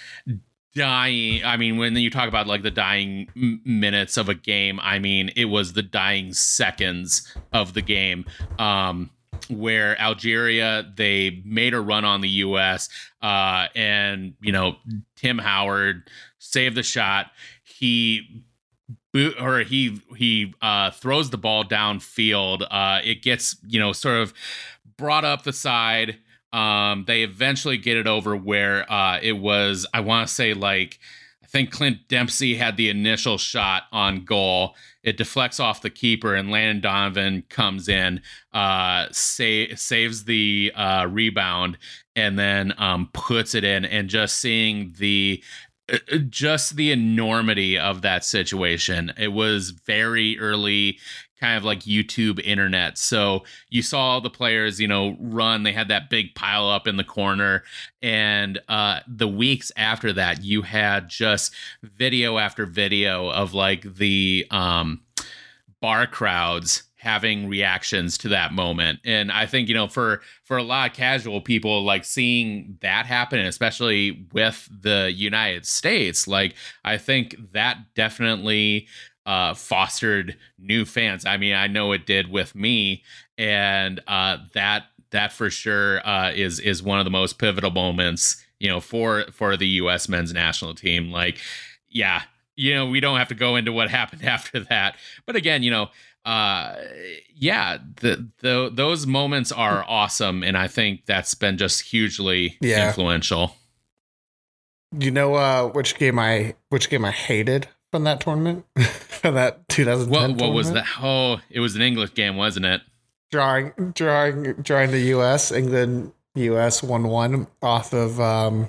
[0.74, 1.44] dying.
[1.44, 3.28] I mean, when you talk about like the dying
[3.64, 8.24] minutes of a game, I mean, it was the dying seconds of the game.
[8.58, 9.10] Um,
[9.48, 12.88] where Algeria they made a run on the U.S.
[13.22, 14.76] Uh, and you know
[15.16, 17.30] Tim Howard saved the shot.
[17.62, 18.44] He
[19.40, 22.66] or he he uh, throws the ball downfield.
[22.70, 24.34] Uh, it gets you know sort of
[24.96, 26.18] brought up the side.
[26.52, 29.86] Um, they eventually get it over where uh, it was.
[29.94, 30.98] I want to say like
[31.50, 34.74] think Clint Dempsey had the initial shot on goal.
[35.02, 38.20] It deflects off the keeper, and Landon Donovan comes in,
[38.52, 41.78] uh, sa- saves the uh, rebound,
[42.14, 43.84] and then um, puts it in.
[43.84, 45.42] And just seeing the
[45.92, 49.12] uh, just the enormity of that situation.
[49.18, 50.98] It was very early
[51.40, 52.98] kind of like YouTube internet.
[52.98, 55.62] So you saw the players, you know, run.
[55.62, 57.64] They had that big pile up in the corner.
[58.02, 64.46] And uh, the weeks after that, you had just video after video of like the
[64.50, 65.00] um,
[65.80, 70.62] bar crowds having reactions to that moment and i think you know for for a
[70.62, 76.98] lot of casual people like seeing that happen especially with the united states like i
[76.98, 78.86] think that definitely
[79.26, 81.24] uh fostered new fans.
[81.26, 83.02] I mean i know it did with me
[83.38, 88.42] and uh that that for sure uh is is one of the most pivotal moments
[88.58, 91.10] you know for for the us men's national team.
[91.10, 91.38] Like
[91.88, 92.22] yeah
[92.56, 94.96] you know we don't have to go into what happened after that.
[95.26, 95.88] But again you know
[96.26, 96.76] uh
[97.34, 102.88] yeah the, the those moments are awesome and i think that's been just hugely Yeah.
[102.88, 103.56] influential.
[104.98, 109.68] You know uh, which game I which game I hated from that tournament from that
[109.68, 110.32] 2010.
[110.32, 112.80] what what was that oh it was an english game wasn't it
[113.30, 115.52] Drawing drawing drawing the U.S.
[115.52, 116.82] England U.S.
[116.82, 118.68] one one off of um,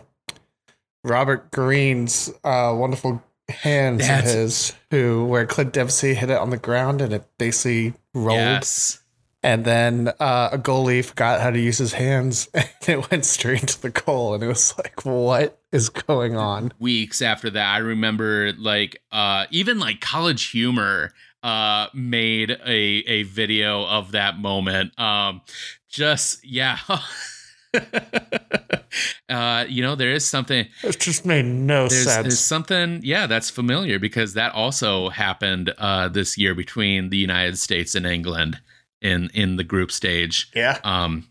[1.03, 6.57] Robert Green's uh, wonderful hands of his, who where Clint Dempsey hit it on the
[6.57, 8.37] ground and it basically rolled.
[8.37, 9.00] yes
[9.43, 13.67] And then uh, a goalie forgot how to use his hands and it went straight
[13.69, 14.35] to the goal.
[14.35, 16.71] And it was like, what is going on?
[16.79, 22.77] weeks after that i remember like uh even like college humor uh made a
[23.07, 25.41] a video of that moment um
[25.87, 26.77] just yeah
[29.29, 32.23] uh you know there is something It just made no there's, sense.
[32.23, 37.57] there's something yeah that's familiar because that also happened uh this year between the united
[37.57, 38.59] states and england
[39.01, 40.77] in in the group stage yeah.
[40.83, 41.27] um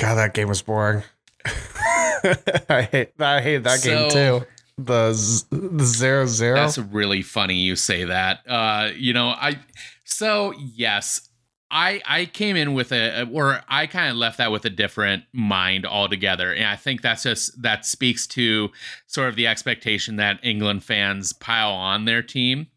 [0.00, 1.02] God, that game was boring.
[1.44, 4.46] I hate I hate that game too.
[4.78, 6.56] The z- the zero zero.
[6.56, 8.40] That's really funny you say that.
[8.48, 9.58] Uh, you know, I
[10.04, 11.28] so yes,
[11.70, 15.24] I I came in with a or I kind of left that with a different
[15.34, 16.52] mind altogether.
[16.54, 18.70] And I think that's just that speaks to
[19.06, 22.68] sort of the expectation that England fans pile on their team.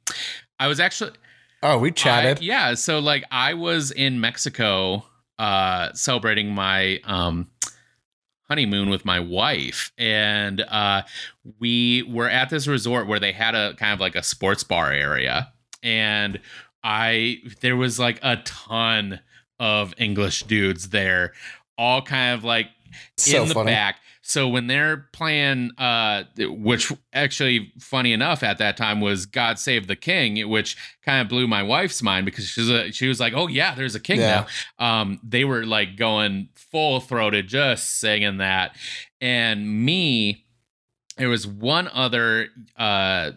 [0.60, 1.12] I was actually
[1.64, 2.38] oh, we chatted.
[2.39, 5.05] I- yeah, so like I was in Mexico
[5.39, 7.47] uh celebrating my um
[8.47, 11.01] honeymoon with my wife and uh
[11.59, 14.91] we were at this resort where they had a kind of like a sports bar
[14.91, 15.51] area
[15.82, 16.39] and
[16.84, 19.22] I there was like a ton
[19.59, 21.34] of English dudes there
[21.80, 22.68] all kind of like
[23.18, 23.72] So in the funny.
[23.72, 23.95] back.
[24.26, 29.88] So when they're playing, uh, which actually funny enough at that time was "God Save
[29.88, 33.34] the King," which kind of blew my wife's mind because she's a, she was like,
[33.36, 34.48] "Oh yeah, there's a king Yeah.
[34.80, 38.78] now." Um, they were like going full throated, just singing that,
[39.20, 40.46] and me,
[41.18, 42.48] there was one other,
[42.78, 43.32] uh,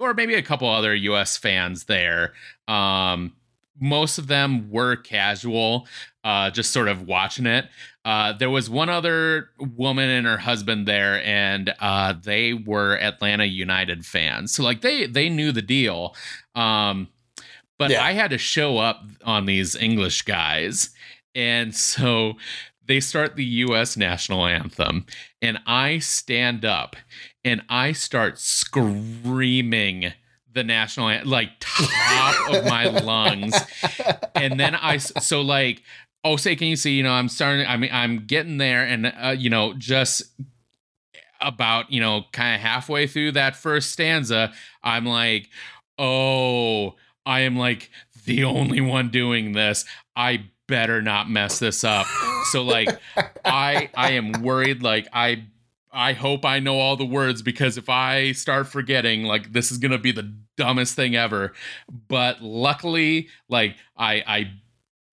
[0.00, 1.36] or maybe a couple other U.S.
[1.36, 2.32] fans there.
[2.66, 3.34] Um,
[3.80, 5.86] most of them were casual,
[6.26, 7.66] uh, just sort of watching it.
[8.04, 13.44] Uh, there was one other woman and her husband there, and uh, they were Atlanta
[13.44, 14.52] United fans.
[14.52, 16.16] So like they they knew the deal.
[16.56, 17.08] Um,
[17.78, 18.02] but Yeah.
[18.02, 20.90] I had to show up on these English guys,
[21.36, 22.34] and so
[22.84, 23.96] they start the U.S.
[23.96, 25.06] national anthem,
[25.40, 26.96] and I stand up
[27.44, 30.12] and I start screaming
[30.52, 33.54] the national anthem, like top of my lungs
[34.34, 35.82] and then I so like
[36.26, 39.06] oh say can you see you know I'm starting I mean I'm getting there and
[39.06, 40.24] uh, you know just
[41.40, 44.52] about you know kind of halfway through that first stanza
[44.82, 45.48] I'm like
[45.98, 47.90] oh I am like
[48.24, 49.84] the only one doing this
[50.16, 52.06] I better not mess this up
[52.50, 52.88] so like
[53.44, 55.44] I I am worried like I
[55.92, 59.78] I hope I know all the words because if I start forgetting, like this is
[59.78, 61.54] gonna be the dumbest thing ever.
[62.08, 64.50] But luckily, like I I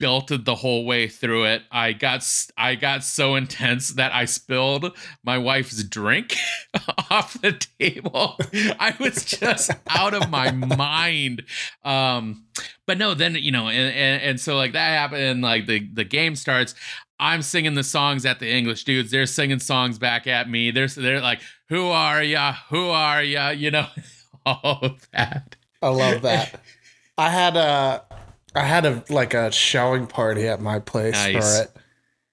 [0.04, 1.62] belted the whole way through it.
[1.72, 4.92] I got I got so intense that I spilled
[5.24, 6.36] my wife's drink
[7.10, 8.36] off the table.
[8.54, 11.44] I was just out of my mind.
[11.86, 12.44] Um,
[12.86, 15.88] but no, then you know, and, and and so like that happened, and like the
[15.94, 16.76] the game starts.
[17.18, 19.10] I'm singing the songs at the English dudes.
[19.10, 20.72] They're singing songs back at me.
[20.72, 21.40] They're they're like,
[21.70, 22.56] "Who are ya?
[22.70, 23.88] Who are ya?" You know,
[24.46, 25.56] all of that.
[25.82, 26.60] I love that.
[27.18, 28.04] I had a
[28.56, 31.34] I had a like a showing party at my place Nice.
[31.58, 31.72] for it.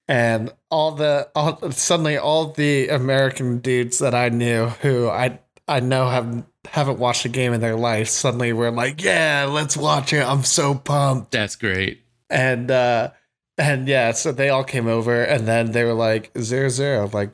[0.07, 5.79] And all the all suddenly all the American dudes that I knew who I I
[5.79, 10.13] know have haven't watched a game in their life suddenly were like, "Yeah, let's watch
[10.13, 10.23] it.
[10.23, 12.01] I'm so pumped." That's great.
[12.29, 13.11] And uh
[13.57, 17.31] and yeah, so they all came over and then they were like, zero zero, like,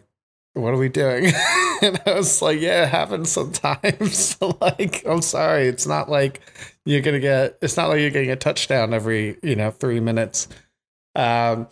[0.53, 1.25] what are we doing?
[1.81, 4.38] and I was like, yeah, it happens sometimes.
[4.61, 5.67] like, I'm sorry.
[5.67, 6.41] It's not like
[6.88, 10.47] you're gonna get it's not like you're getting a touchdown every, you know, three minutes.
[11.15, 11.67] Um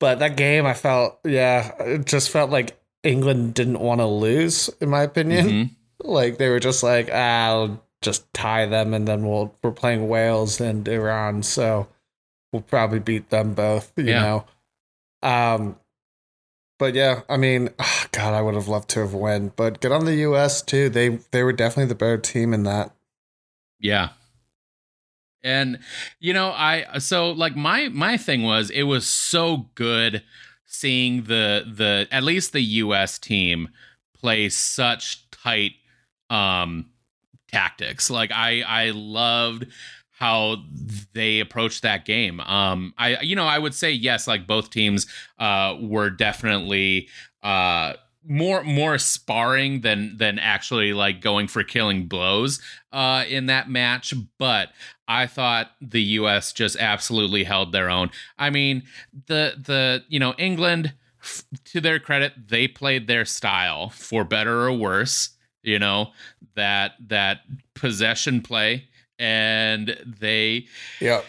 [0.00, 4.68] but that game I felt yeah, it just felt like England didn't want to lose,
[4.80, 5.46] in my opinion.
[5.46, 5.70] Mhm.
[6.04, 10.08] Like they were just like, ah, I'll just tie them and then we'll we're playing
[10.08, 11.88] Wales and Iran, so
[12.52, 14.22] we'll probably beat them both, you Yeah.
[14.22, 14.44] know.
[15.28, 15.76] Um
[16.78, 19.52] but yeah, I mean, ah, God, I would have loved to have won.
[19.56, 20.88] But good on the US too.
[20.88, 22.92] They they were definitely the better team in that.
[23.80, 24.10] Yeah.
[25.44, 25.78] And
[26.20, 30.22] you know, I so like my my thing was it was so good
[30.66, 33.68] seeing the the at least the US team
[34.14, 35.72] play such tight
[36.30, 36.86] um
[37.50, 38.10] tactics.
[38.10, 39.66] Like I I loved
[40.10, 40.56] how
[41.14, 42.40] they approached that game.
[42.40, 45.06] Um I you know, I would say yes, like both teams
[45.38, 47.08] uh were definitely
[47.42, 47.94] uh
[48.26, 52.60] more more sparring than than actually like going for killing blows
[52.92, 54.68] uh in that match but
[55.12, 58.82] i thought the us just absolutely held their own i mean
[59.26, 60.92] the the you know england
[61.22, 65.30] f- to their credit they played their style for better or worse
[65.62, 66.10] you know
[66.54, 67.38] that that
[67.74, 68.84] possession play
[69.18, 70.66] and they
[71.00, 71.22] Yeah.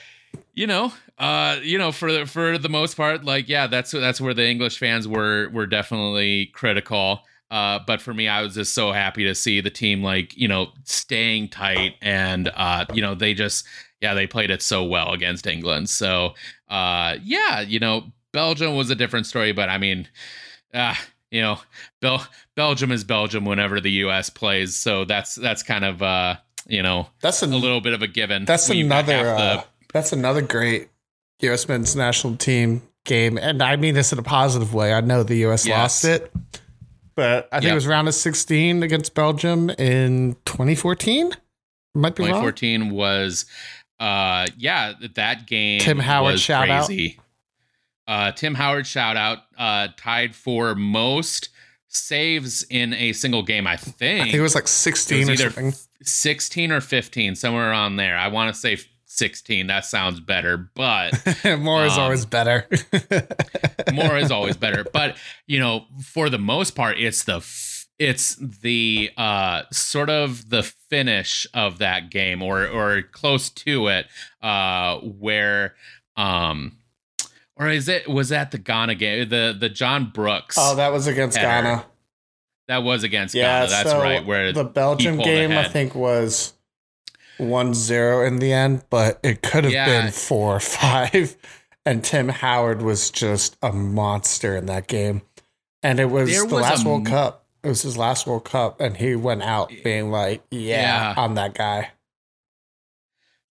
[0.54, 4.20] you know uh you know for the for the most part like yeah that's that's
[4.20, 7.22] where the english fans were were definitely critical
[7.54, 10.48] uh but for me i was just so happy to see the team like you
[10.48, 13.66] know staying tight and uh you know they just
[14.02, 16.34] yeah they played it so well against england so
[16.70, 20.08] uh yeah you know belgium was a different story but i mean
[20.74, 20.96] uh
[21.32, 21.58] you know
[22.02, 26.36] Bel- belgium is belgium whenever the us plays so that's that's kind of uh
[26.68, 29.64] you know That's a a, little bit of a given that's you've another the- uh,
[29.94, 30.90] that's another great
[31.42, 33.38] US men's national team game.
[33.38, 34.94] And I mean this in a positive way.
[34.94, 35.78] I know the US Yes.
[35.78, 36.32] lost it.
[37.16, 37.72] But I think Yep.
[37.72, 41.32] it was round of 16 against Belgium in 2014.
[41.96, 42.32] Might be wrong.
[42.42, 43.46] 2014 was
[44.00, 46.90] uh yeah that game Tim Howard was shout out.
[48.08, 51.50] uh tim howard shout out uh tied for most
[51.88, 55.40] saves in a single game i think, I think it was like It 16 was
[55.42, 55.74] or something.
[56.02, 58.78] 16 or 15 somewhere around there i want to say
[59.14, 61.14] 16 that sounds better but
[61.60, 62.68] More is um, always better.
[63.94, 68.36] more is always better but you know for the most part it's the f- it's
[68.36, 74.08] the uh sort of the finish of that game or or close to it
[74.42, 75.76] uh where
[76.18, 76.78] um
[77.56, 79.30] or is it was that the Ghana game?
[79.30, 80.56] The the John Brooks.
[80.60, 81.62] Oh, that was against Header.
[81.68, 81.86] Ghana.
[82.68, 83.70] that was against Yeah, Ghana.
[83.70, 84.26] That's so right.
[84.26, 86.54] Where The Belgium game, I think, was
[87.40, 89.86] 1-0 in the end, but it could have Yeah.
[90.04, 91.36] been four or five.
[91.86, 95.22] And Tim Howard was just a monster in that game.
[95.82, 97.46] And it was There the was last a World Cup.
[97.62, 101.14] It was his last World Cup, and he went out being like, "Yeah, Yeah.
[101.18, 101.92] I'm that guy."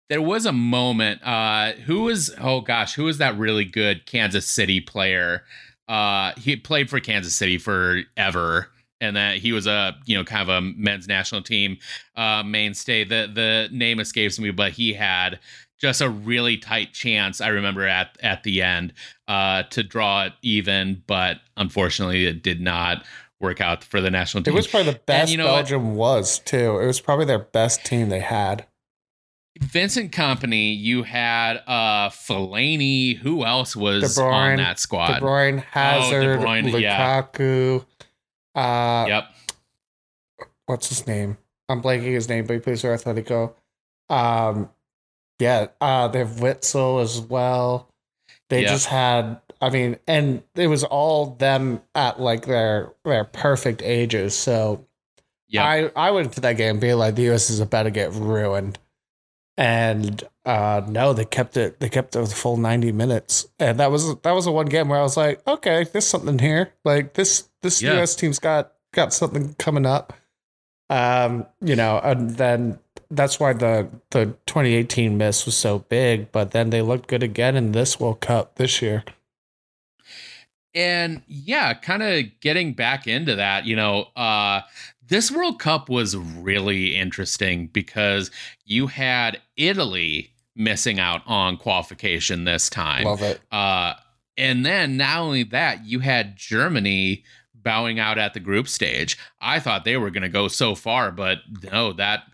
[0.08, 1.22] there was a moment.
[1.22, 2.34] Uh, who was?
[2.38, 5.44] Oh gosh, who was that really good Kansas City player?
[5.86, 8.70] Uh, he played for Kansas City forever,
[9.00, 11.78] and that he was a you know kind of a men's national team
[12.16, 13.04] uh, mainstay.
[13.04, 15.38] The the name escapes me, but he had
[15.78, 17.40] just a really tight chance.
[17.40, 18.92] I remember at at the end
[19.26, 23.04] uh, to draw it even, but unfortunately, it did not
[23.40, 24.54] work out for the national team.
[24.54, 25.46] It was probably the best you know?
[25.46, 26.78] Belgium was too.
[26.80, 28.66] It was probably their best team they had.
[29.60, 33.16] Vincent Kompany, you had uh Fellaini.
[33.18, 35.18] Who else was De on that squad?
[35.18, 37.22] De Bruyne, Hazard, Bruyne, yeah.
[38.58, 39.24] Uh, Yep.
[40.66, 41.38] what's his name?
[41.68, 43.54] I'm blanking his name, but he plays for Atletico.
[44.08, 44.70] Um,
[45.38, 47.88] yeah, uh, they have Witsel as well.
[48.48, 48.68] They Yeah.
[48.68, 54.34] just had, I mean, and it was all them at like their their perfect ages.
[54.34, 54.86] So
[55.48, 57.50] yeah, I I went to that game being like the U.S.
[57.50, 58.78] is about to get ruined,
[59.56, 61.80] and uh, no, they kept it.
[61.80, 64.88] They kept it the full ninety minutes, and that was that was the one game
[64.88, 66.72] where I was like, okay, there's something here.
[66.84, 67.94] Like this this Yeah.
[67.94, 68.14] U.S.
[68.14, 70.12] team's got got something coming up.
[70.90, 72.78] Um, you know, and then
[73.10, 76.32] that's why the the 2018 miss was so big.
[76.32, 79.04] But then they looked good again in this World Cup this year.
[80.74, 84.60] and yeah, kind of getting back into that, you know, uh
[85.06, 88.30] this World Cup was really interesting because
[88.66, 93.04] you had Italy missing out on qualification this time.
[93.04, 93.40] Love it.
[93.50, 93.94] Uh,
[94.36, 97.24] and then not only that, you had Germany
[97.68, 99.18] bowing out at the group stage.
[99.42, 101.38] I thought they were going to go so far, but
[101.70, 102.24] no, that.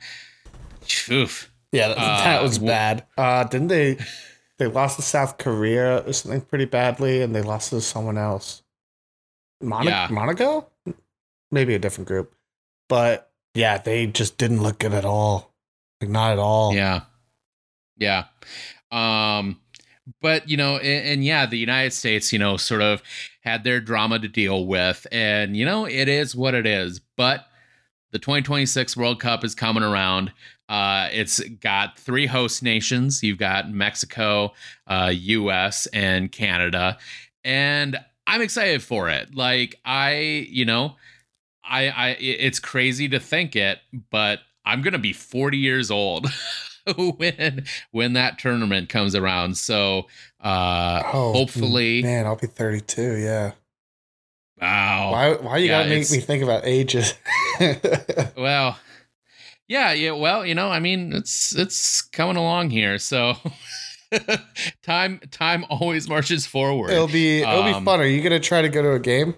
[1.11, 1.51] Oof.
[1.73, 3.05] Yeah, that, Uh, that was bad.
[3.19, 3.99] Uh, didn't they?
[4.59, 8.63] They lost to South Korea or something pretty badly, and they lost to someone else.
[9.61, 10.09] Monaco, Yeah.
[10.11, 10.69] Monaco,
[11.51, 12.33] maybe a different group,
[12.89, 15.53] but yeah, they just didn't look good at all.
[16.01, 16.75] Like not at all.
[16.75, 17.01] Yeah.
[17.97, 18.25] Yeah.
[18.93, 19.59] Um,
[20.21, 23.03] but you know, and, and yeah, the United States, you know, sort of
[23.41, 27.01] had their drama to deal with, and you know, it is what it is.
[27.17, 27.47] But
[28.13, 30.33] the 2026 World Cup is coming around.
[30.69, 33.23] Uh, it's got three host nations.
[33.23, 34.53] You've got Mexico,
[34.87, 36.99] uh, U.S., and Canada,
[37.43, 39.35] and I'm excited for it.
[39.35, 40.97] Like I, you know,
[41.65, 43.79] I, I, it's crazy to think it,
[44.11, 46.27] but I'm gonna be 40 years old
[47.17, 49.57] when when that tournament comes around.
[49.57, 50.07] So,
[50.41, 53.17] uh, Oh, hopefully, man, I'll be 32.
[53.19, 53.53] Yeah.
[54.61, 55.13] wow.
[55.13, 55.33] Why?
[55.37, 57.15] Why you Yeah, gotta make me think about ages?
[58.37, 58.79] Well,
[59.69, 60.11] yeah, yeah.
[60.13, 62.99] Well, you know, I mean, it's it's coming along here.
[62.99, 63.35] So,
[64.83, 66.91] time time always marches forward.
[66.93, 68.01] it'll be it'll be Um, fun.
[68.01, 69.35] Are you gonna try to go to a game?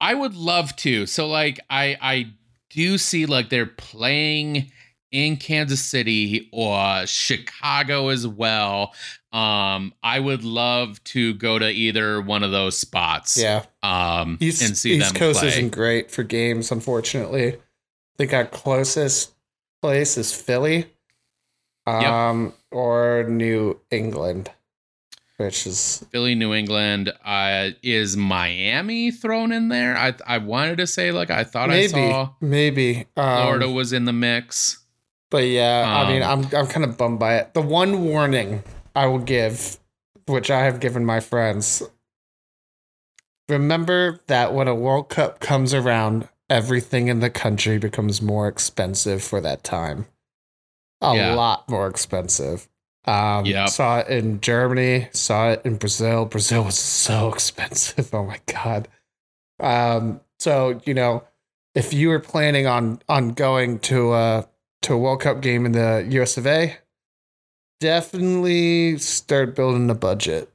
[0.00, 1.06] I would love to.
[1.06, 2.32] So like I I
[2.70, 4.72] do see like they're playing
[5.12, 8.92] in Kansas City or Chicago as well.
[9.32, 13.40] Um I would love to go to either one of those spots.
[13.40, 13.64] Yeah.
[13.82, 15.48] Um East, and see East them Coast play.
[15.48, 17.54] isn't great for games, unfortunately.
[17.54, 17.58] I
[18.18, 19.32] think our closest
[19.80, 20.86] place is Philly,
[21.86, 24.50] um, or New England,
[25.38, 27.12] which is Philly, New England.
[27.24, 29.96] Uh, is Miami thrown in there?
[29.96, 33.92] I I wanted to say like I thought maybe I saw maybe um, Florida was
[33.92, 34.81] in the mix.
[35.32, 37.54] But yeah, I mean, Um, I'm I'm kind of bummed by it.
[37.54, 38.62] The one warning
[38.94, 39.78] I will give,
[40.26, 41.82] which I have given my friends,
[43.48, 49.22] remember that when a World Cup comes around, everything in the country becomes more expensive
[49.24, 50.06] for that time.
[51.00, 51.34] A Yeah.
[51.34, 52.68] lot more expensive.
[53.06, 53.68] Um, Yep.
[53.70, 55.08] Saw it in Germany.
[55.12, 56.24] Saw it in Brazil.
[56.26, 58.14] Brazil was so expensive.
[58.14, 58.86] Oh my god.
[59.58, 61.24] Um, so you know,
[61.74, 64.46] if you were planning on on going to a
[64.82, 66.76] to a World Cup game in the US of A,
[67.80, 70.48] definitely start building a budget.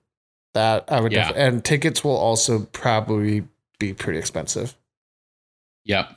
[0.54, 1.28] That I would, Yeah.
[1.28, 3.44] def- and tickets will also probably
[3.80, 4.76] be pretty expensive.
[5.86, 6.10] Yep.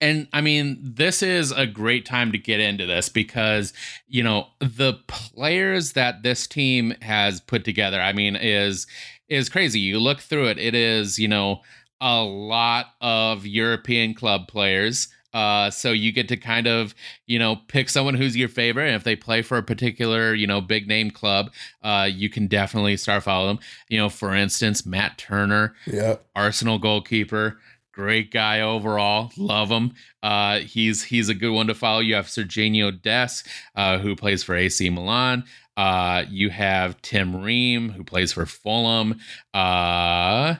[0.00, 3.72] And I mean, this is a great time to get into this because,
[4.08, 8.86] you know, the players that this team has put together, I mean, is
[9.28, 9.78] is crazy.
[9.78, 11.60] You look through it, it is, you know,
[12.00, 16.94] a lot of European club players, Uh, so you get to kind of,
[17.26, 18.86] you know, pick someone who's your favorite.
[18.86, 21.52] And if they play for a particular, you know, big name club,
[21.82, 23.64] uh, you can definitely start following them.
[23.88, 26.26] You know, for instance, Matt Turner, Yep.
[26.34, 27.58] Arsenal goalkeeper.
[27.92, 29.30] Great guy overall.
[29.36, 29.92] Love him.
[30.22, 31.98] Uh, he's he's a good one to follow.
[32.00, 35.44] You have Sergiño Dest, uh, who plays for AC Milan.
[35.76, 39.18] Uh, you have Tim Ream, who plays for Fulham.
[39.52, 40.54] Uh,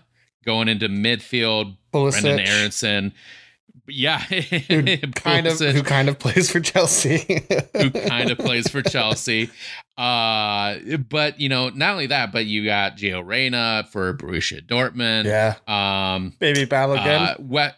[0.45, 3.13] going into midfield, Pulisic, Brenden Aronson.
[3.91, 7.45] Yeah, who kind of who kind of plays for Chelsea.
[7.77, 9.51] who kind of plays for Chelsea.
[9.99, 10.79] Uh,
[11.09, 15.25] but you know, not only that, but you got Gio Reyna for Borussia Dortmund.
[15.25, 15.57] yeah.
[15.67, 17.07] Um, Maybe Balogun.
[17.07, 17.77] uh, what?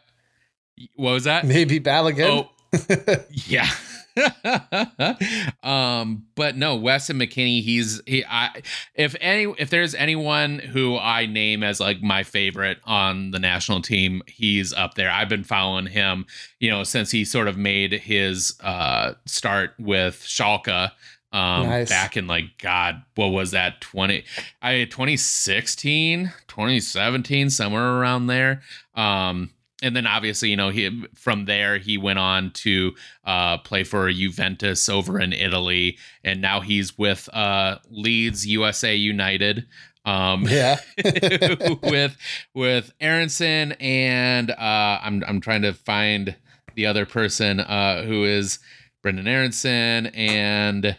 [0.97, 1.45] What was that?
[1.47, 2.49] Maybe Balogun.
[2.49, 3.69] Oh, yeah.
[5.63, 7.63] um, but no, Weston McKennie.
[7.63, 8.25] He's he.
[8.25, 8.63] I
[8.95, 13.83] if any if there's anyone who I name as like my favorite on the national
[13.83, 15.11] team, he's up there.
[15.11, 16.27] I've been following him,
[16.61, 20.91] you know, since he sort of made his uh start with Schalke.
[21.35, 21.89] Um, Nice.
[21.89, 23.81] back in like God, what was that?
[23.81, 24.23] 20,
[24.61, 28.61] I 2016, 2017, somewhere around there.
[28.95, 29.49] Um,
[29.83, 34.11] and then obviously, you know, he from there he went on to uh, play for
[34.11, 39.67] Juventus over in Italy, and now he's with uh, Leeds USA United.
[40.05, 40.81] Um, yeah.
[41.83, 42.17] with
[42.55, 46.35] with Aronson and uh, I'm I'm trying to find
[46.75, 48.59] the other person uh, who is
[49.05, 50.97] Brenden Aronson and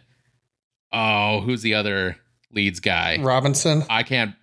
[0.92, 2.18] oh who's the other
[2.52, 3.18] Leeds guy?
[3.20, 3.84] Robinson.
[3.90, 4.36] I can't.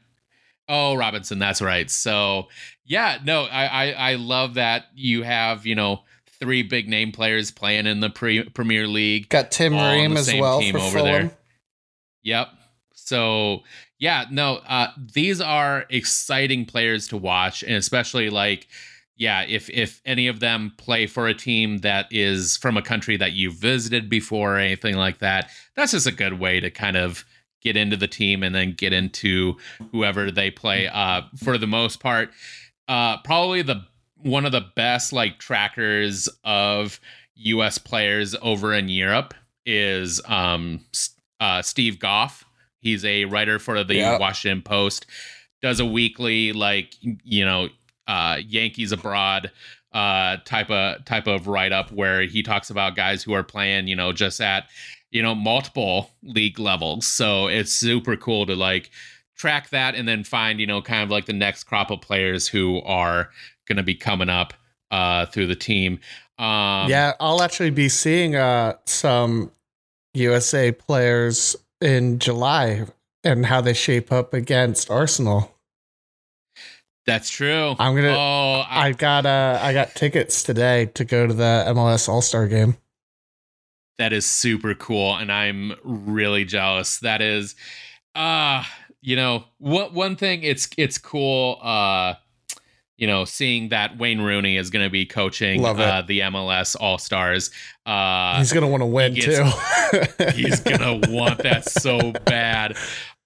[0.70, 1.90] Oh, Robinson, that's right.
[1.90, 2.48] So
[2.86, 6.04] yeah, no, I I, I love that you have you know
[6.38, 9.28] three big name players playing in the pre- Premier League.
[9.28, 11.04] Got Tim Ream as well team for over Fulham.
[11.12, 11.38] there.
[12.22, 12.48] Yep.
[12.94, 13.62] So
[13.98, 18.68] yeah, no, uh, these are exciting players to watch, and especially like,
[19.16, 23.16] yeah, if if any of them play for a team that is from a country
[23.18, 26.96] that you've visited before or anything like that, that's just a good way to kind
[26.96, 27.24] of
[27.60, 29.56] get into the team and then get into
[29.92, 30.88] whoever they play.
[30.88, 32.30] Uh, for the most part,
[32.88, 33.84] uh, probably the
[34.16, 37.00] one of the best like trackers of
[37.36, 37.78] U.S.
[37.78, 39.32] players over in Europe
[39.64, 40.84] is um,
[41.40, 42.44] uh, Steve Goff.
[42.80, 44.18] He's a writer for the Yeah.
[44.18, 45.06] Washington Post.
[45.62, 47.68] Does a weekly like you know
[48.06, 49.50] uh, Yankees abroad
[49.92, 53.86] uh, type of type of write up where he talks about guys who are playing
[53.88, 54.68] you know just at
[55.10, 57.06] you know multiple league levels.
[57.06, 58.90] So it's super cool to like
[59.36, 62.48] track that and then find you know kind of like the next crop of players
[62.48, 63.30] who are
[63.66, 64.52] going to be coming up
[64.90, 66.00] uh, through the team.
[66.38, 69.52] Um, yeah, I'll actually be seeing uh, some
[70.14, 72.86] USA players in July
[73.24, 75.54] and how they shape up against Arsenal.
[77.06, 77.74] that's true.
[77.78, 78.14] I'm gonna.
[78.16, 82.22] Oh, I, I got uh, I got tickets today to go to the MLS All
[82.22, 82.76] Star game.
[84.00, 86.98] That is super cool, and I'm really jealous.
[87.00, 87.54] That is,
[88.14, 88.64] uh
[89.02, 91.58] you know, what one thing it's it's cool.
[91.62, 92.14] Uh,
[92.96, 96.98] you know, seeing that Wayne Rooney is going to be coaching uh, the MLS All
[96.98, 97.50] Stars.
[97.86, 99.50] Uh, He's gonna want to win he too.
[100.34, 102.76] he's gonna want that so bad.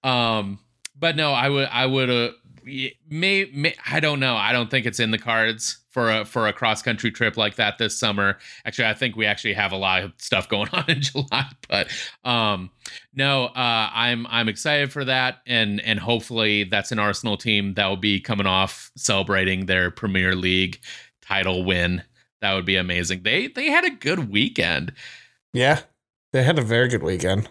[0.05, 0.61] Um,
[0.97, 2.31] but no, I would, I would, uh,
[2.65, 4.37] may, may, I don't know.
[4.37, 7.55] I don't think it's in the cards for a for a cross country trip like
[7.55, 8.39] that this summer.
[8.65, 11.47] Actually, I think we actually have a lot of stuff going on in July.
[11.69, 11.89] But
[12.25, 12.71] um,
[13.15, 17.87] no, uh, I'm I'm excited for that, and and hopefully that's an Arsenal team that
[17.87, 20.81] will be coming off celebrating their Premier League
[21.23, 22.03] title win.
[22.41, 23.23] That would be amazing.
[23.23, 24.93] They they had a good weekend.
[25.53, 25.81] yeah,
[26.33, 27.49] they had a very good weekend.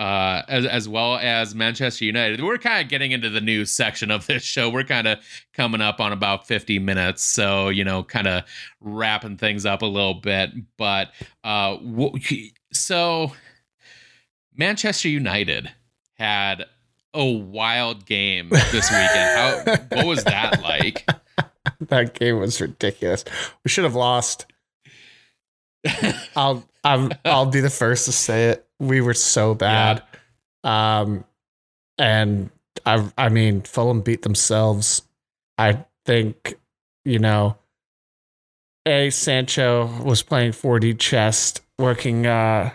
[0.00, 2.42] Uh, as as well as Manchester United.
[2.42, 4.70] We're kind of getting into the news section of this show.
[4.70, 5.18] We're kind of
[5.52, 8.44] coming up on about 50 minutes, so you know, kind of
[8.80, 10.52] wrapping things up a little bit.
[10.78, 11.12] But
[11.44, 12.18] uh, w-
[12.72, 13.32] so
[14.56, 15.70] Manchester United
[16.14, 16.64] had
[17.12, 19.68] a wild game this weekend.
[19.68, 21.06] How what was that like?
[21.88, 23.24] That game was ridiculous.
[23.64, 24.46] We should have lost.
[26.36, 28.66] I'll I'm I'll be the first to say it.
[28.80, 30.02] We were so bad.
[30.64, 31.24] Um
[31.98, 32.50] and
[32.84, 35.02] I I mean Fulham beat themselves.
[35.58, 36.54] I think,
[37.04, 37.56] you know,
[38.86, 42.70] A Sancho was playing 4D chess, working uh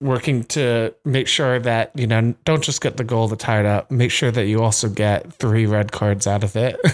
[0.00, 3.66] working to make sure that, you know, don't just get the goal to tie it
[3.66, 3.88] up.
[3.90, 6.80] Make sure that you also get three red cards out of it.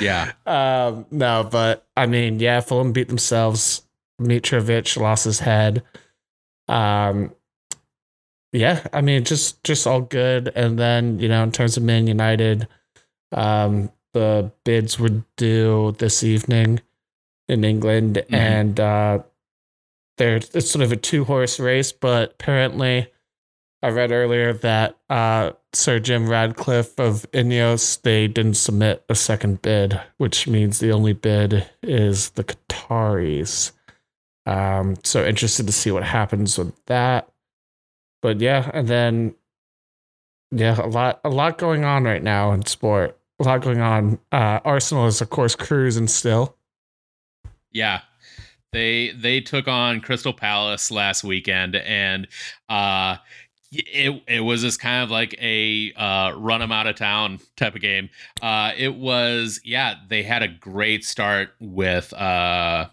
[0.00, 3.82] Yeah, Um, no, but I mean, yeah, Fulham beat themselves.
[4.20, 5.82] Mitrovic lost his head.
[6.70, 7.34] Um,
[8.52, 10.52] yeah, I mean, just just all good.
[10.54, 12.68] And then you know, in terms of Man United,
[13.32, 16.80] um, the bids were due this evening.
[17.50, 18.34] in England, mm-hmm.
[18.34, 19.18] and uh,
[20.18, 21.92] there's it's sort of a two horse race.
[21.92, 23.08] But apparently,
[23.82, 29.62] I read earlier that uh, Sir Jim Ratcliffe of Ineos they didn't submit a second
[29.62, 33.72] bid, which means the only bid is the Qataris.
[34.50, 37.28] Um, so interested to see what happens with that.
[38.20, 39.34] But yeah, and then
[40.50, 43.16] yeah, a lot a lot going on right now in sport.
[43.38, 44.18] A lot going on.
[44.32, 46.56] Uh, Arsenal is of course cruising still.
[47.70, 48.00] Yeah.
[48.72, 52.26] They they took on Crystal Palace last weekend and
[52.68, 53.16] uh
[53.72, 57.76] it it was just kind of like a uh, run them out of town type
[57.76, 58.10] of game.
[58.42, 62.88] Uh, it was yeah, they had a great start with uh,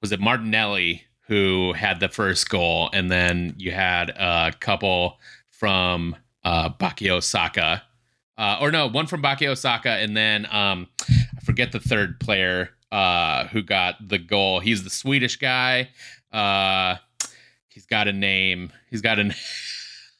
[0.00, 5.18] was it Martinelli who had the first goal, and then you had a couple
[5.50, 7.82] from uh, Bukayo Saka,
[8.38, 12.70] uh, or no, one from Bukayo Saka, and then um, I forget the third player
[12.90, 14.60] uh, who got the goal.
[14.60, 15.90] He's the Swedish guy.
[16.32, 16.96] Uh,
[17.68, 18.72] he's got a name.
[18.90, 19.34] He's got an.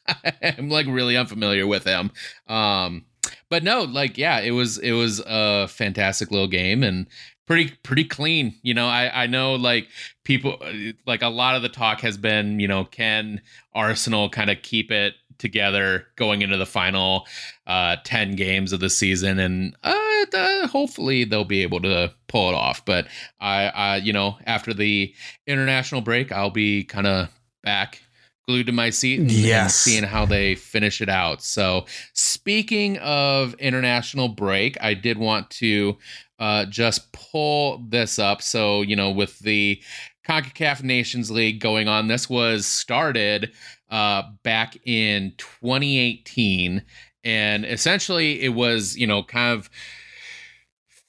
[0.41, 2.11] I'm like really unfamiliar with him.
[2.47, 3.05] Um,
[3.49, 7.07] but no, like yeah, it was it was a fantastic little game and
[7.49, 8.53] pretty pretty clean.
[8.61, 9.87] You know, I I know like
[10.23, 10.61] people
[11.07, 13.41] like a lot of the talk has been you know can
[13.73, 17.25] Arsenal kind of keep it together going into the final
[17.65, 22.49] uh, 10 games of the season and uh, uh, hopefully they'll be able to pull
[22.49, 23.07] it off but
[23.39, 25.13] I, I you know after the
[25.47, 27.29] international break I'll be kind of
[27.63, 28.01] back
[28.49, 29.61] glued to my seat and, yes.
[29.61, 31.43] and seeing how they finish it out.
[31.43, 35.99] So, speaking of international break, I did want to
[36.39, 38.41] uh, just pull this up.
[38.41, 39.81] So, you know, with the
[40.27, 43.51] CONCACAF Nations League going on, this was started
[43.89, 46.83] uh, back in 2018.
[47.23, 49.69] And essentially, it was, you know, kind of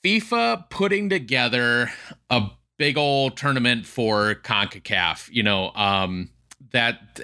[0.05, 1.91] FIFA putting together
[2.31, 5.29] a big old tournament for CONCACAF.
[5.31, 6.31] You know, um,
[6.73, 7.21] that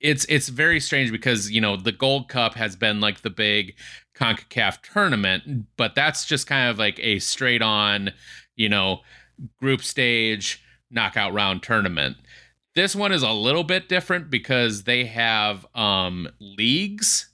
[0.00, 3.76] it's it's very strange because you know the Gold Cup has been like the big
[4.20, 8.12] CONCACAF tournament, but that's just kind of like a straight on,
[8.56, 9.00] you know,
[9.58, 12.16] group stage knockout round tournament.
[12.74, 17.28] This one is a little bit different because they have um leagues.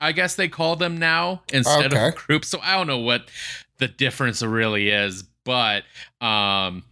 [0.00, 2.08] I guess they call them now instead okay.
[2.08, 2.48] of groups.
[2.48, 3.30] So I don't know what
[3.78, 5.84] the difference really is, but
[6.20, 6.84] um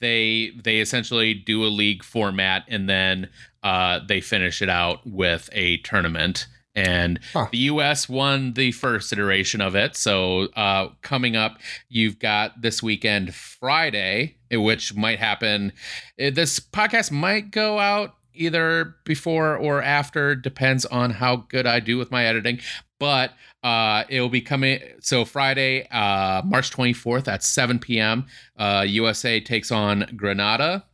[0.00, 3.28] they they essentially do a league format and then
[3.62, 6.46] uh, they finish it out with a tournament.
[6.74, 7.48] And huh.
[7.52, 8.08] the U.S.
[8.08, 9.94] won the first iteration of it.
[9.96, 11.58] So uh, coming up,
[11.88, 15.72] you've got this weekend, Friday, which might happen.
[16.18, 21.80] Eh, this podcast might go out either before or after, depends on how good I
[21.80, 22.60] do with my editing.
[22.98, 24.80] But uh, it will be coming.
[25.00, 28.26] So Friday, uh, March 24th at 7 p.m.
[28.56, 30.84] Uh, USA takes on Grenada,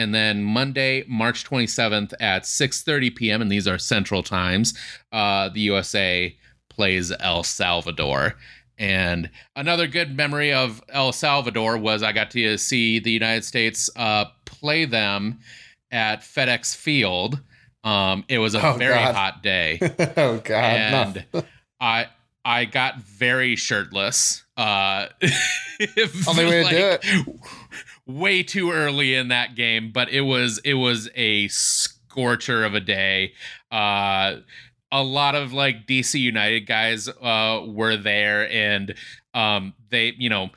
[0.00, 3.42] and then Monday, March 27th at 6:30 p.m.
[3.42, 4.72] And these are Central times.
[5.12, 6.34] Uh, the USA
[6.70, 8.36] plays El Salvador.
[8.78, 13.90] And another good memory of El Salvador was I got to see the United States
[13.94, 15.40] uh, play them
[15.90, 17.38] at FedEx Field.
[17.84, 19.14] Um, it was a oh, very God.
[19.14, 19.78] hot day.
[20.16, 20.64] oh God!
[20.64, 21.44] And no.
[21.78, 22.06] I
[22.42, 24.44] I got very shirtless.
[24.56, 25.08] Uh,
[26.28, 27.36] Only way like, to do it.
[28.18, 32.80] Way too early in that game, but it was it was a scorcher of a
[32.80, 33.32] day.
[33.70, 34.36] Uh,
[34.92, 38.94] a lot of like DC United guys uh, were there, and
[39.34, 40.50] um, they you know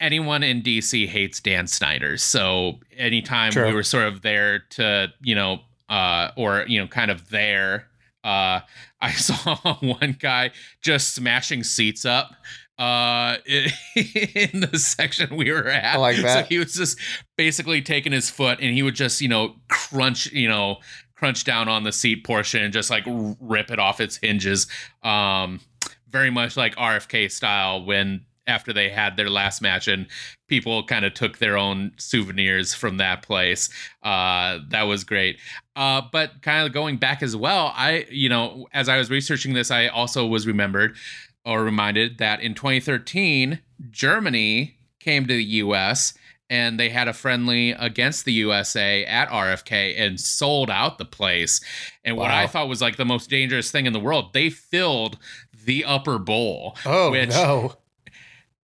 [0.00, 2.16] anyone in DC hates Dan Snyder.
[2.16, 3.68] So anytime True.
[3.68, 7.88] we were sort of there to, you know, uh, or, you know, kind of there,
[8.24, 8.60] uh,
[9.00, 10.50] I saw one guy
[10.82, 12.32] just smashing seats up
[12.78, 15.96] uh in the section we were at.
[15.96, 16.44] I like that.
[16.44, 16.98] So he was just
[17.36, 20.78] basically taking his foot and he would just, you know, crunch, you know,
[21.16, 23.04] crunch down on the seat portion and just like
[23.40, 24.66] rip it off its hinges.
[25.02, 25.60] Um
[26.08, 30.06] very much like RFK style when after they had their last match and
[30.48, 33.68] people kind of took their own souvenirs from that place
[34.02, 35.38] uh, that was great
[35.76, 39.52] uh, but kind of going back as well i you know as i was researching
[39.52, 40.96] this i also was remembered
[41.44, 43.60] or reminded that in 2013
[43.90, 46.14] germany came to the us
[46.50, 51.60] and they had a friendly against the USA at RFK and sold out the place.
[52.04, 52.22] And wow.
[52.22, 55.18] what I thought was like the most dangerous thing in the world, they filled
[55.64, 56.76] the upper bowl.
[56.86, 57.76] Oh which no!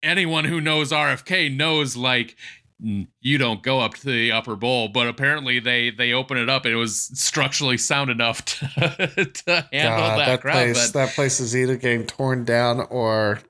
[0.03, 2.37] anyone who knows RFK knows like
[2.81, 6.65] you don't go up to the upper bowl, but apparently they they open it up
[6.65, 10.53] and it was structurally sound enough to, to handle God, that, that crowd.
[10.55, 13.41] Place, but, that place is either getting torn down or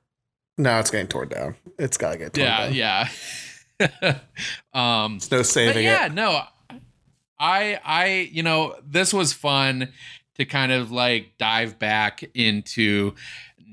[0.59, 1.57] no, it's getting torn down.
[1.79, 3.09] It's gotta get torn yeah, down.
[3.81, 4.18] Yeah,
[5.05, 5.89] um, It's no saving it.
[5.89, 6.14] yeah, it.
[6.14, 6.43] no.
[7.39, 9.93] I I you know, this was fun
[10.37, 13.14] to kind of like dive back into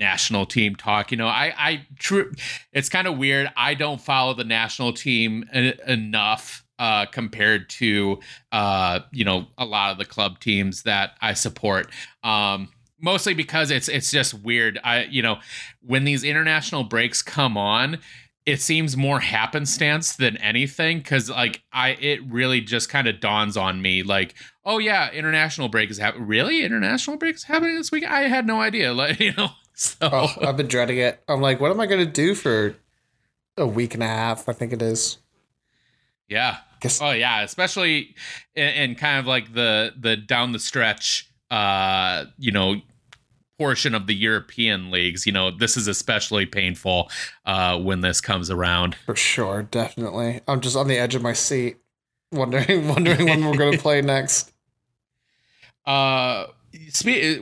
[0.02, 1.12] national team talk.
[1.12, 2.34] You know, I I true
[2.74, 3.49] it's kind of weird.
[3.56, 8.20] I don't follow the national team en- enough uh compared to
[8.52, 11.89] uh you know, a lot of the club teams that I support.
[12.24, 14.80] Um mostly because it's it's just weird.
[14.84, 15.38] I you know,
[15.82, 17.99] when these international breaks come on,
[18.45, 23.56] it seems more happenstance than anything because like i it really just kind of dawns
[23.56, 24.34] on me like
[24.66, 28.47] oh yeah international break is happening really international break is happening this week i had
[28.47, 29.49] no idea like you know
[30.00, 31.24] so Oh, I've been dreading it.
[31.28, 32.76] I'm like, what am I going to do for
[33.58, 34.48] a week and a half?
[34.48, 35.18] I think it is.
[36.28, 38.16] yeah Guess oh yeah especially
[38.56, 42.78] in, in kind of like the the down the stretch uh you know
[43.60, 47.12] portion of the european leagues you know this is especially painful
[47.46, 50.42] uh when this comes around for sure, definitely.
[50.48, 51.78] I'm just on the edge of my seat,
[52.32, 54.52] wondering, wondering when we're going to play next.
[55.86, 56.48] Uh,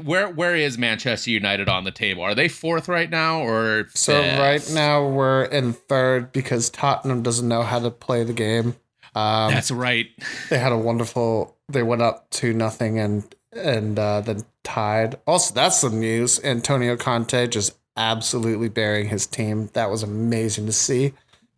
[0.04, 2.24] where where is Manchester United on the table?
[2.24, 7.48] Are they fourth right now or So right now we're in third because Tottenham doesn't
[7.48, 8.76] know how to play the game.
[9.16, 10.08] Um, That's right.
[10.50, 11.56] they had a wonderful.
[11.68, 15.20] They went up to nothing and and uh, then tied.
[15.26, 16.40] Also, that's some news.
[16.44, 19.70] Antonio Conte just absolutely burying his team.
[19.74, 21.06] That was amazing to see.
[21.06, 21.14] If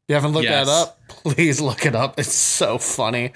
[0.08, 0.66] you haven't looked Yes.
[0.68, 2.18] that up, please look it up.
[2.20, 3.34] It's so funny.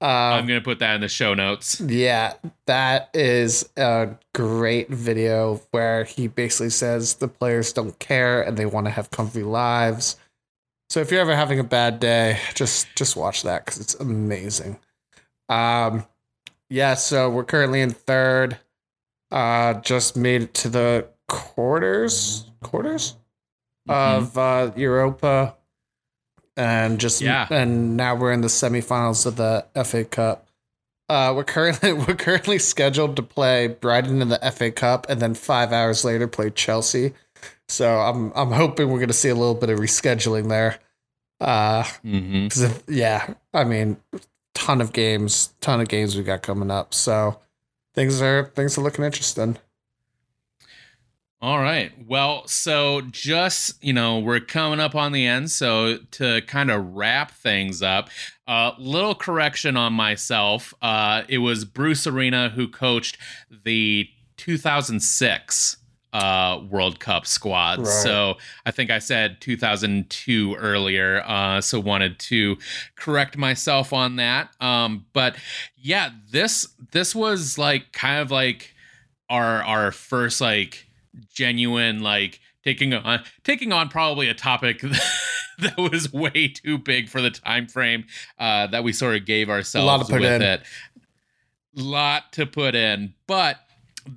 [0.00, 1.80] I'm Um, gonna put that in the show notes.
[1.80, 2.34] yeah,
[2.66, 8.66] that is a great video where he basically says the players don't care and they
[8.66, 10.16] want to have comfy lives.
[10.90, 14.78] So if you're ever having a bad day, just just watch that because it's amazing.
[15.48, 16.06] Um,
[16.68, 16.94] yeah.
[16.94, 18.58] So we're currently in third.
[19.32, 23.14] Uh, just made it to the quarters quarters
[23.88, 23.94] Mhm.
[23.94, 25.56] of uh, Europa,
[26.56, 27.46] and just Yeah.
[27.50, 30.46] and now we're in the semifinals of the FA Cup.
[31.08, 35.34] Uh, we're currently we're currently scheduled to play Brighton in the FA Cup, and then
[35.34, 37.12] five hours later play Chelsea.
[37.68, 40.78] So I'm I'm hoping we're gonna see a little bit of rescheduling there.
[41.40, 42.50] Uh, Mhm.
[42.50, 43.98] 'cause if, yeah, I mean,
[44.54, 46.94] ton of games, ton of games we got coming up.
[46.94, 47.38] So
[47.94, 49.58] things are things are looking interesting.
[51.42, 51.92] All right.
[52.06, 55.50] Well, so just, you know, we're coming up on the end.
[55.50, 58.08] So to kind of wrap things up,
[58.48, 60.72] a uh, little correction on myself.
[60.80, 63.18] Uh, it was Bruce Arena who coached
[63.50, 64.08] the
[64.38, 65.76] 2006
[66.14, 67.80] uh, World Cup squad.
[67.80, 67.86] Right.
[67.86, 71.22] So I think I said 2002 earlier.
[71.26, 72.56] Uh, so wanted to
[72.94, 74.48] correct myself on that.
[74.58, 75.36] Um, but
[75.76, 78.74] yeah, this this was like kind of like
[79.28, 80.85] our our first like
[81.32, 84.80] genuine like taking on taking on probably a topic
[85.58, 88.04] that was way too big for the time frame
[88.38, 90.42] uh, that we sort of gave ourselves a lot to put with in.
[90.42, 90.62] it.
[91.74, 93.58] Lot to put in, but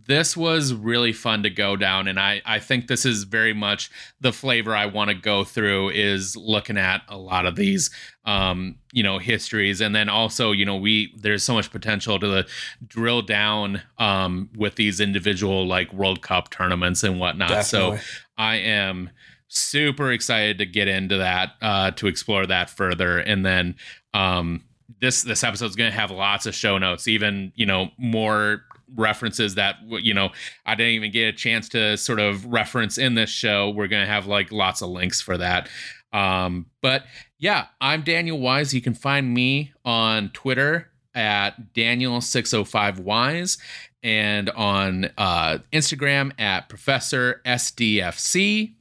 [0.07, 3.89] this was really fun to go down and I I think this is very much
[4.21, 7.89] the flavor I want to go through is looking at a lot of these
[8.25, 9.81] um you know histories.
[9.81, 12.45] And then also you know we there's so much potential to
[12.87, 17.49] drill down um with these individual like World Cup tournaments and whatnot.
[17.61, 17.97] So
[18.37, 19.09] I am
[19.47, 23.17] super excited to get into that uh to explore that further.
[23.17, 23.75] And then
[24.13, 24.63] um
[25.01, 28.63] this this episode is going to have lots of show notes even you know more
[28.95, 30.29] references that you know
[30.65, 34.05] I didn't even get a chance to sort of reference in this show we're to
[34.05, 35.69] have like lots of links for that
[36.13, 37.03] um but
[37.37, 43.57] yeah I'm Daniel Wise you can find me on Twitter at Daniel605Wise
[44.03, 48.73] and on uh, Instagram at Professor SDFC.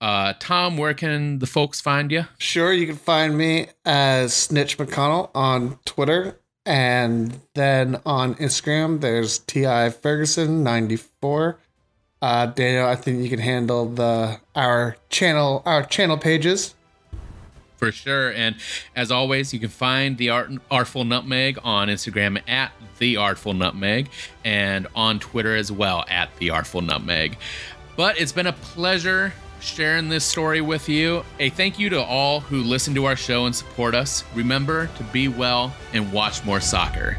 [0.00, 2.24] Uh, Tom, where can the folks find you?
[2.38, 6.40] Sure, you can find me as Snitch McConnell on Twitter.
[6.64, 11.58] And then on Instagram, there's Ti Ferguson ninety four.
[12.20, 16.74] Uh, Daniel, I think you can handle the our channel our channel pages.
[17.76, 18.30] For sure.
[18.30, 18.54] And
[18.94, 24.08] as always, you can find the Art- Artful Nutmeg on Instagram at The Artful Nutmeg
[24.44, 27.36] and on Twitter as well at The Artful Nutmeg.
[27.96, 29.32] But it's been a pleasure
[29.62, 31.24] sharing this story with you.
[31.38, 34.24] A thank you to all who listen to our show and support us.
[34.34, 37.16] Remember to be well and watch more soccer.